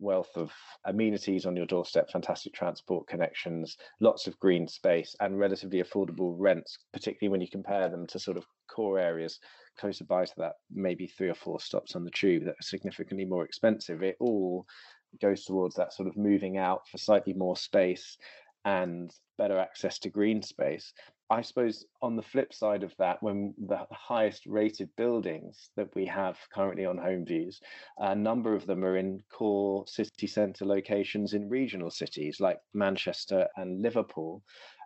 wealth 0.00 0.30
of 0.36 0.52
amenities 0.84 1.46
on 1.46 1.56
your 1.56 1.66
doorstep, 1.66 2.10
fantastic 2.10 2.52
transport 2.52 3.06
connections, 3.06 3.76
lots 4.00 4.26
of 4.26 4.38
green 4.38 4.66
space, 4.68 5.14
and 5.20 5.38
relatively 5.38 5.82
affordable 5.82 6.34
rents, 6.36 6.76
particularly 6.92 7.30
when 7.30 7.40
you 7.40 7.48
compare 7.48 7.88
them 7.88 8.06
to 8.06 8.18
sort 8.18 8.36
of 8.36 8.44
core 8.68 8.98
areas 8.98 9.38
closer 9.78 10.04
by 10.04 10.24
to 10.24 10.32
that, 10.36 10.54
maybe 10.70 11.06
three 11.06 11.28
or 11.28 11.34
four 11.34 11.60
stops 11.60 11.96
on 11.96 12.04
the 12.04 12.10
tube 12.10 12.44
that 12.44 12.52
are 12.52 12.62
significantly 12.62 13.24
more 13.24 13.44
expensive. 13.44 14.02
It 14.02 14.16
all 14.20 14.66
goes 15.20 15.44
towards 15.44 15.74
that 15.76 15.92
sort 15.92 16.08
of 16.08 16.16
moving 16.16 16.58
out 16.58 16.82
for 16.88 16.98
slightly 16.98 17.32
more 17.32 17.56
space 17.56 18.16
and 18.64 19.12
better 19.36 19.58
access 19.58 19.98
to 20.00 20.10
green 20.10 20.42
space. 20.42 20.92
I 21.30 21.40
suppose 21.40 21.86
on 22.02 22.16
the 22.16 22.22
flip 22.22 22.52
side 22.52 22.82
of 22.82 22.94
that, 22.98 23.22
when 23.22 23.54
the 23.66 23.86
highest 23.90 24.44
rated 24.46 24.90
buildings 24.96 25.70
that 25.76 25.94
we 25.94 26.04
have 26.06 26.38
currently 26.52 26.84
on 26.84 26.98
HomeViews, 26.98 27.56
a 27.98 28.14
number 28.14 28.54
of 28.54 28.66
them 28.66 28.84
are 28.84 28.96
in 28.98 29.22
core 29.32 29.86
city 29.86 30.26
centre 30.26 30.66
locations 30.66 31.32
in 31.32 31.48
regional 31.48 31.90
cities 31.90 32.40
like 32.40 32.58
Manchester 32.74 33.48
and 33.56 33.80
Liverpool, 33.80 34.42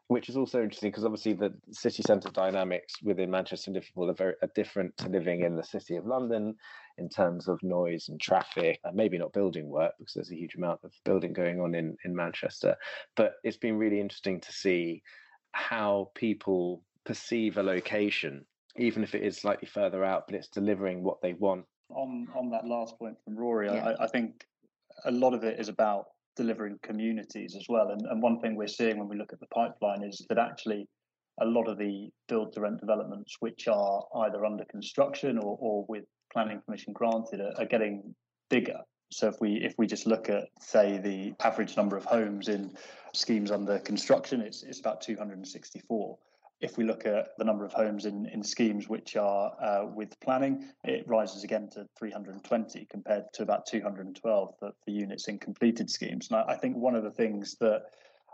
which 0.06 0.28
is 0.28 0.36
also 0.36 0.62
interesting 0.62 0.90
because 0.90 1.04
obviously 1.04 1.32
the 1.32 1.52
city 1.72 2.02
centre 2.02 2.30
dynamics 2.30 2.94
within 3.02 3.30
Manchester 3.30 3.70
and 3.70 3.74
Liverpool 3.74 4.08
are 4.08 4.14
very 4.14 4.34
are 4.40 4.50
different 4.54 4.96
to 4.98 5.08
living 5.08 5.42
in 5.42 5.56
the 5.56 5.64
city 5.64 5.96
of 5.96 6.06
London 6.06 6.54
in 6.98 7.08
terms 7.08 7.48
of 7.48 7.62
noise 7.62 8.08
and 8.08 8.20
traffic, 8.20 8.78
and 8.84 8.96
maybe 8.96 9.18
not 9.18 9.32
building 9.32 9.68
work 9.68 9.92
because 9.98 10.14
there's 10.14 10.30
a 10.32 10.36
huge 10.36 10.54
amount 10.54 10.80
of 10.84 10.92
building 11.04 11.32
going 11.32 11.60
on 11.60 11.74
in, 11.74 11.96
in 12.04 12.14
Manchester. 12.14 12.76
But 13.16 13.34
it's 13.42 13.56
been 13.56 13.76
really 13.76 14.00
interesting 14.00 14.40
to 14.40 14.52
see 14.52 15.02
how 15.52 16.10
people 16.14 16.82
perceive 17.04 17.56
a 17.56 17.62
location, 17.62 18.44
even 18.76 19.02
if 19.02 19.14
it 19.14 19.22
is 19.22 19.36
slightly 19.36 19.68
further 19.68 20.04
out, 20.04 20.24
but 20.26 20.36
it's 20.36 20.48
delivering 20.48 21.02
what 21.02 21.20
they 21.22 21.34
want. 21.34 21.64
On 21.90 22.28
on 22.34 22.50
that 22.50 22.66
last 22.66 22.98
point 22.98 23.16
from 23.24 23.36
Rory, 23.36 23.66
yeah. 23.66 23.94
I, 23.98 24.04
I 24.04 24.06
think 24.08 24.44
a 25.04 25.10
lot 25.10 25.32
of 25.32 25.44
it 25.44 25.58
is 25.58 25.68
about 25.68 26.06
delivering 26.36 26.78
communities 26.82 27.56
as 27.56 27.66
well. 27.68 27.90
And, 27.90 28.02
and 28.02 28.22
one 28.22 28.40
thing 28.40 28.54
we're 28.54 28.68
seeing 28.68 28.98
when 28.98 29.08
we 29.08 29.16
look 29.16 29.32
at 29.32 29.40
the 29.40 29.46
pipeline 29.46 30.02
is 30.04 30.24
that 30.28 30.38
actually 30.38 30.86
a 31.40 31.44
lot 31.44 31.68
of 31.68 31.78
the 31.78 32.08
build 32.28 32.52
to 32.52 32.60
rent 32.60 32.80
developments, 32.80 33.36
which 33.40 33.68
are 33.68 34.04
either 34.24 34.44
under 34.44 34.64
construction 34.66 35.38
or, 35.38 35.56
or 35.60 35.84
with 35.88 36.04
planning 36.32 36.60
permission 36.64 36.92
granted 36.92 37.40
are, 37.40 37.52
are 37.58 37.66
getting 37.66 38.14
bigger. 38.50 38.78
So 39.10 39.28
if 39.28 39.40
we 39.40 39.54
if 39.56 39.74
we 39.78 39.86
just 39.86 40.06
look 40.06 40.28
at 40.28 40.48
say 40.60 40.98
the 40.98 41.34
average 41.44 41.76
number 41.76 41.96
of 41.96 42.04
homes 42.04 42.48
in 42.48 42.76
schemes 43.12 43.50
under 43.50 43.78
construction, 43.78 44.40
it's 44.40 44.62
it's 44.62 44.80
about 44.80 45.00
264. 45.00 46.18
If 46.60 46.76
we 46.76 46.84
look 46.84 47.06
at 47.06 47.38
the 47.38 47.44
number 47.44 47.64
of 47.64 47.72
homes 47.72 48.04
in, 48.04 48.26
in 48.26 48.42
schemes 48.42 48.88
which 48.88 49.14
are 49.14 49.52
uh, 49.62 49.86
with 49.86 50.18
planning, 50.18 50.64
it 50.82 51.06
rises 51.06 51.44
again 51.44 51.68
to 51.70 51.86
320 51.96 52.84
compared 52.90 53.32
to 53.34 53.44
about 53.44 53.64
212 53.66 54.54
for, 54.58 54.72
for 54.84 54.90
units 54.90 55.28
in 55.28 55.38
completed 55.38 55.88
schemes. 55.88 56.28
And 56.30 56.40
I, 56.40 56.54
I 56.54 56.56
think 56.56 56.76
one 56.76 56.96
of 56.96 57.04
the 57.04 57.12
things 57.12 57.54
that 57.60 57.84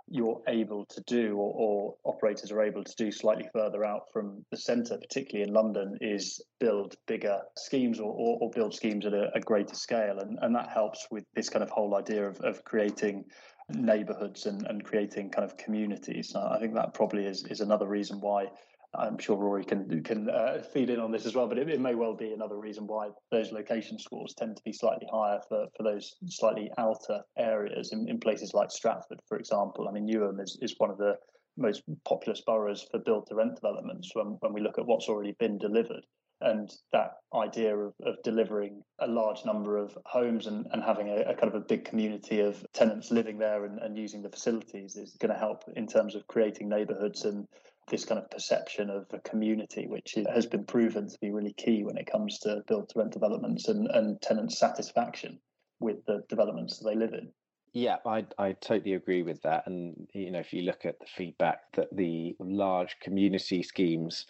you're 0.09 0.41
able 0.49 0.85
to 0.87 1.01
do 1.07 1.37
or, 1.37 1.55
or, 1.57 1.95
operators 2.05 2.53
are 2.53 2.63
able 2.63 2.85
to 2.85 2.95
do 2.97 3.11
slightly 3.11 3.49
further 3.53 3.85
out 3.85 4.03
from 4.13 4.45
the 4.51 4.57
centre, 4.57 4.99
particularly 4.99 5.49
in 5.49 5.55
London, 5.55 5.97
is 6.01 6.43
build 6.61 6.97
bigger 7.07 7.41
schemes 7.57 7.99
or, 7.99 8.13
or, 8.13 8.39
or 8.41 8.51
build 8.51 8.75
schemes 8.75 9.07
at 9.07 9.15
a, 9.15 9.31
a, 9.35 9.41
greater 9.41 9.75
scale. 9.75 10.19
And, 10.19 10.39
and 10.43 10.55
that 10.55 10.69
helps 10.69 11.07
with 11.11 11.25
this 11.35 11.49
kind 11.49 11.63
of 11.63 11.71
whole 11.71 11.97
idea 11.97 12.29
of, 12.29 12.39
of 12.41 12.65
creating 12.65 13.25
neighbourhoods 13.71 14.47
and, 14.47 14.67
and 14.67 14.85
creating 14.85 15.31
kind 15.31 15.45
of 15.45 15.57
communities. 15.57 16.35
I 16.37 16.59
think 16.59 16.75
that 16.75 16.93
probably 16.93 17.25
is, 17.25 17.45
is 17.45 17.61
another 17.61 17.87
reason 17.87 18.21
why 18.21 18.49
I'm 18.99 19.19
sure 19.19 19.37
Rory 19.37 19.65
can 19.65 20.03
can 20.03 20.31
uh, 20.31 20.63
feed 20.73 20.91
in 20.91 21.01
on 21.01 21.11
this 21.11 21.27
as 21.27 21.35
well, 21.35 21.49
but 21.49 21.59
it, 21.59 21.69
it, 21.69 21.81
may 21.81 21.95
well 21.95 22.15
be 22.15 22.33
another 22.33 22.57
reason 22.57 22.87
why 22.87 23.11
those 23.31 23.53
location 23.53 23.99
scores 23.99 24.35
tend 24.35 24.57
to 24.57 24.63
be 24.65 24.73
slightly 24.73 25.07
higher 25.11 25.41
for, 25.49 25.67
for 25.77 25.83
those 25.83 26.17
slightly 26.27 26.71
outer 26.79 27.21
areas 27.39 27.93
in, 27.93 28.09
in 28.09 28.19
places 28.19 28.53
like 28.55 28.71
Stratford, 28.71 29.21
for 29.29 29.39
example. 29.39 29.89
I 29.89 29.93
mean, 29.93 30.07
Newham 30.07 30.41
is, 30.41 30.59
is 30.61 30.75
one 30.79 30.91
of 30.91 30.99
the 30.99 31.17
most 31.57 31.83
populous 32.05 32.41
boroughs 32.41 32.87
for 32.91 32.99
build 32.99 33.27
to 33.29 33.35
rent 33.35 33.57
developments 33.57 34.11
when, 34.15 34.37
when 34.41 34.53
we 34.53 34.61
look 34.61 34.79
at 34.79 34.87
what's 34.87 35.09
already 35.09 35.35
been 35.39 35.59
delivered. 35.59 36.05
And 36.41 36.71
that 36.93 37.13
idea 37.35 37.77
of, 37.77 37.95
of 38.05 38.17
delivering 38.25 38.83
a 38.99 39.07
large 39.07 39.45
number 39.45 39.79
of 39.79 39.97
homes 40.05 40.47
and, 40.47 40.67
and 40.73 40.83
having 40.83 41.09
a, 41.09 41.23
a 41.31 41.35
kind 41.35 41.55
of 41.55 41.55
a 41.55 41.65
big 41.65 41.85
community 41.85 42.41
of 42.41 42.65
tenants 42.75 43.11
living 43.11 43.39
there 43.39 43.65
and, 43.65 43.79
and 43.79 43.97
using 43.97 44.21
the 44.21 44.29
facilities 44.29 44.97
is 44.97 45.17
going 45.21 45.33
to 45.33 45.39
help 45.39 45.63
in 45.77 45.87
terms 45.87 46.15
of 46.15 46.27
creating 46.27 46.69
neighbourhoods 46.69 47.25
and 47.25 47.47
this 47.89 48.05
kind 48.05 48.19
of 48.19 48.31
perception 48.31 48.91
of 48.91 49.07
a 49.13 49.19
community, 49.21 49.87
which 49.87 50.17
has 50.33 50.47
been 50.47 50.65
proven 50.65 51.09
to 51.09 51.19
be 51.21 51.31
really 51.31 51.53
key 51.53 51.85
when 51.85 51.97
it 51.97 52.11
comes 52.11 52.39
to 52.41 52.63
build 52.67 52.89
to 52.89 52.99
rent 52.99 53.13
developments 53.13 53.69
and, 53.69 53.89
and 53.89 54.21
tenant 54.23 54.53
satisfaction 54.53 55.39
with 55.81 56.05
the 56.07 56.23
developments 56.29 56.79
that 56.79 56.89
they 56.89 56.97
live 56.97 57.13
in. 57.13 57.31
Yeah, 57.73 57.97
I 58.07 58.25
I 58.39 58.53
totally 58.53 58.95
agree 58.95 59.23
with 59.23 59.43
that. 59.43 59.67
And 59.67 60.09
you 60.15 60.31
know, 60.31 60.39
if 60.39 60.53
you 60.53 60.63
look 60.63 60.85
at 60.85 61.01
the 61.01 61.07
feedback 61.07 61.59
that 61.75 61.89
the 61.95 62.37
large 62.39 62.97
community 63.01 63.63
schemes 63.63 64.27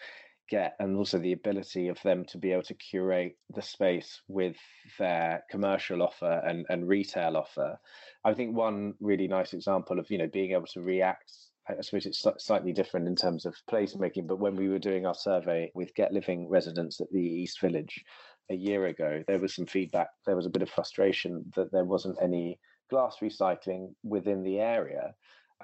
get 0.49 0.75
and 0.78 0.96
also 0.96 1.18
the 1.18 1.32
ability 1.32 1.88
of 1.88 2.00
them 2.02 2.25
to 2.26 2.38
be 2.38 2.52
able 2.52 2.62
to 2.62 2.75
curate 2.75 3.37
the 3.54 3.62
space 3.62 4.20
with 4.28 4.56
their 4.99 5.42
commercial 5.50 6.02
offer 6.02 6.42
and, 6.46 6.66
and 6.68 6.88
retail 6.88 7.37
offer. 7.37 7.78
I 8.25 8.34
think 8.34 8.54
one 8.54 8.94
really 9.00 9.28
nice 9.28 9.52
example 9.52 9.99
of, 9.99 10.11
you 10.11 10.18
know, 10.18 10.28
being 10.28 10.52
able 10.52 10.66
to 10.66 10.82
react 10.82 11.32
I 11.68 11.80
suppose 11.80 12.06
it's 12.06 12.25
slightly 12.38 12.73
different 12.73 13.09
in 13.09 13.16
terms 13.16 13.47
of 13.47 13.54
mm-hmm. 13.54 13.75
placemaking, 13.75 14.26
but 14.26 14.38
when 14.38 14.56
we 14.56 14.68
were 14.68 14.78
doing 14.78 15.06
our 15.06 15.14
survey 15.14 15.71
with 15.75 15.94
Get 15.94 16.12
Living 16.12 16.49
residents 16.49 17.00
at 17.00 17.11
the 17.11 17.21
East 17.21 17.61
Village 17.61 18.04
a 18.50 18.54
year 18.54 18.87
ago, 18.87 19.23
there 19.26 19.38
was 19.38 19.54
some 19.54 19.66
feedback. 19.66 20.09
There 20.26 20.37
was 20.37 20.47
a 20.47 20.50
bit 20.50 20.62
of 20.62 20.71
frustration 20.71 21.50
that 21.56 21.73
there 21.73 21.85
wasn't 21.85 22.18
any 22.23 22.59
glass 22.90 23.16
recycling 23.23 23.94
within 24.02 24.42
the 24.42 24.61
area 24.61 25.14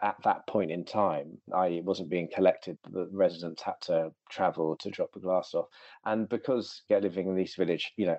at 0.02 0.16
that 0.24 0.46
point 0.46 0.70
in 0.70 0.84
time, 0.84 1.38
i.e., 1.54 1.80
wasn't 1.80 2.08
being 2.08 2.28
collected, 2.34 2.78
the 2.90 3.08
residents 3.12 3.62
had 3.62 3.80
to 3.82 4.10
travel 4.30 4.76
to 4.76 4.90
drop 4.90 5.12
the 5.12 5.20
glass 5.20 5.54
off. 5.54 5.66
And 6.04 6.28
because 6.28 6.82
Get 6.88 7.02
Living 7.02 7.28
in 7.28 7.38
East 7.38 7.56
Village, 7.56 7.92
you 7.96 8.06
know, 8.06 8.16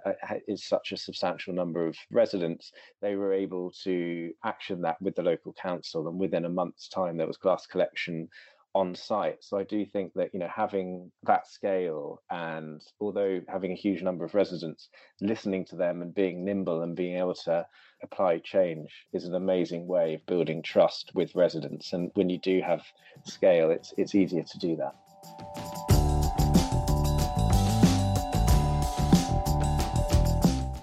is 0.47 0.67
such 0.67 0.91
a 0.91 0.97
substantial 0.97 1.53
number 1.53 1.87
of 1.87 1.97
residents, 2.11 2.71
they 3.01 3.15
were 3.15 3.33
able 3.33 3.71
to 3.83 4.31
action 4.43 4.81
that 4.81 5.01
with 5.01 5.15
the 5.15 5.23
local 5.23 5.53
council, 5.53 6.07
and 6.07 6.19
within 6.19 6.45
a 6.45 6.49
month's 6.49 6.87
time, 6.87 7.17
there 7.17 7.27
was 7.27 7.37
glass 7.37 7.65
collection 7.65 8.27
on 8.73 8.95
site. 8.95 9.43
So 9.43 9.57
I 9.57 9.63
do 9.63 9.85
think 9.85 10.13
that 10.15 10.29
you 10.33 10.39
know 10.39 10.49
having 10.53 11.11
that 11.23 11.47
scale 11.47 12.21
and 12.29 12.81
although 12.99 13.41
having 13.47 13.71
a 13.71 13.75
huge 13.75 14.01
number 14.01 14.25
of 14.25 14.33
residents, 14.33 14.89
listening 15.19 15.65
to 15.65 15.75
them 15.75 16.01
and 16.01 16.13
being 16.13 16.45
nimble 16.45 16.81
and 16.81 16.95
being 16.95 17.17
able 17.17 17.35
to 17.35 17.65
apply 18.03 18.39
change 18.39 18.89
is 19.13 19.25
an 19.25 19.35
amazing 19.35 19.87
way 19.87 20.15
of 20.15 20.25
building 20.25 20.61
trust 20.61 21.11
with 21.13 21.35
residents. 21.35 21.93
And 21.93 22.11
when 22.15 22.29
you 22.29 22.39
do 22.39 22.61
have 22.61 22.83
scale, 23.25 23.71
it's 23.71 23.93
it's 23.97 24.15
easier 24.15 24.43
to 24.43 24.59
do 24.59 24.75
that. 24.77 25.70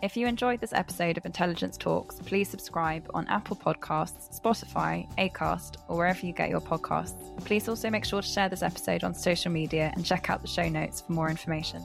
If 0.08 0.16
you 0.16 0.26
enjoyed 0.26 0.62
this 0.62 0.72
episode 0.72 1.18
of 1.18 1.26
Intelligence 1.26 1.76
Talks, 1.76 2.18
please 2.20 2.48
subscribe 2.48 3.10
on 3.12 3.28
Apple 3.28 3.56
Podcasts, 3.56 4.40
Spotify, 4.40 5.06
Acast, 5.18 5.74
or 5.86 5.98
wherever 5.98 6.24
you 6.24 6.32
get 6.32 6.48
your 6.48 6.62
podcasts. 6.62 7.36
Please 7.44 7.68
also 7.68 7.90
make 7.90 8.06
sure 8.06 8.22
to 8.22 8.26
share 8.26 8.48
this 8.48 8.62
episode 8.62 9.04
on 9.04 9.12
social 9.12 9.52
media 9.52 9.92
and 9.94 10.06
check 10.06 10.30
out 10.30 10.40
the 10.40 10.48
show 10.48 10.66
notes 10.66 11.02
for 11.02 11.12
more 11.12 11.28
information. 11.28 11.84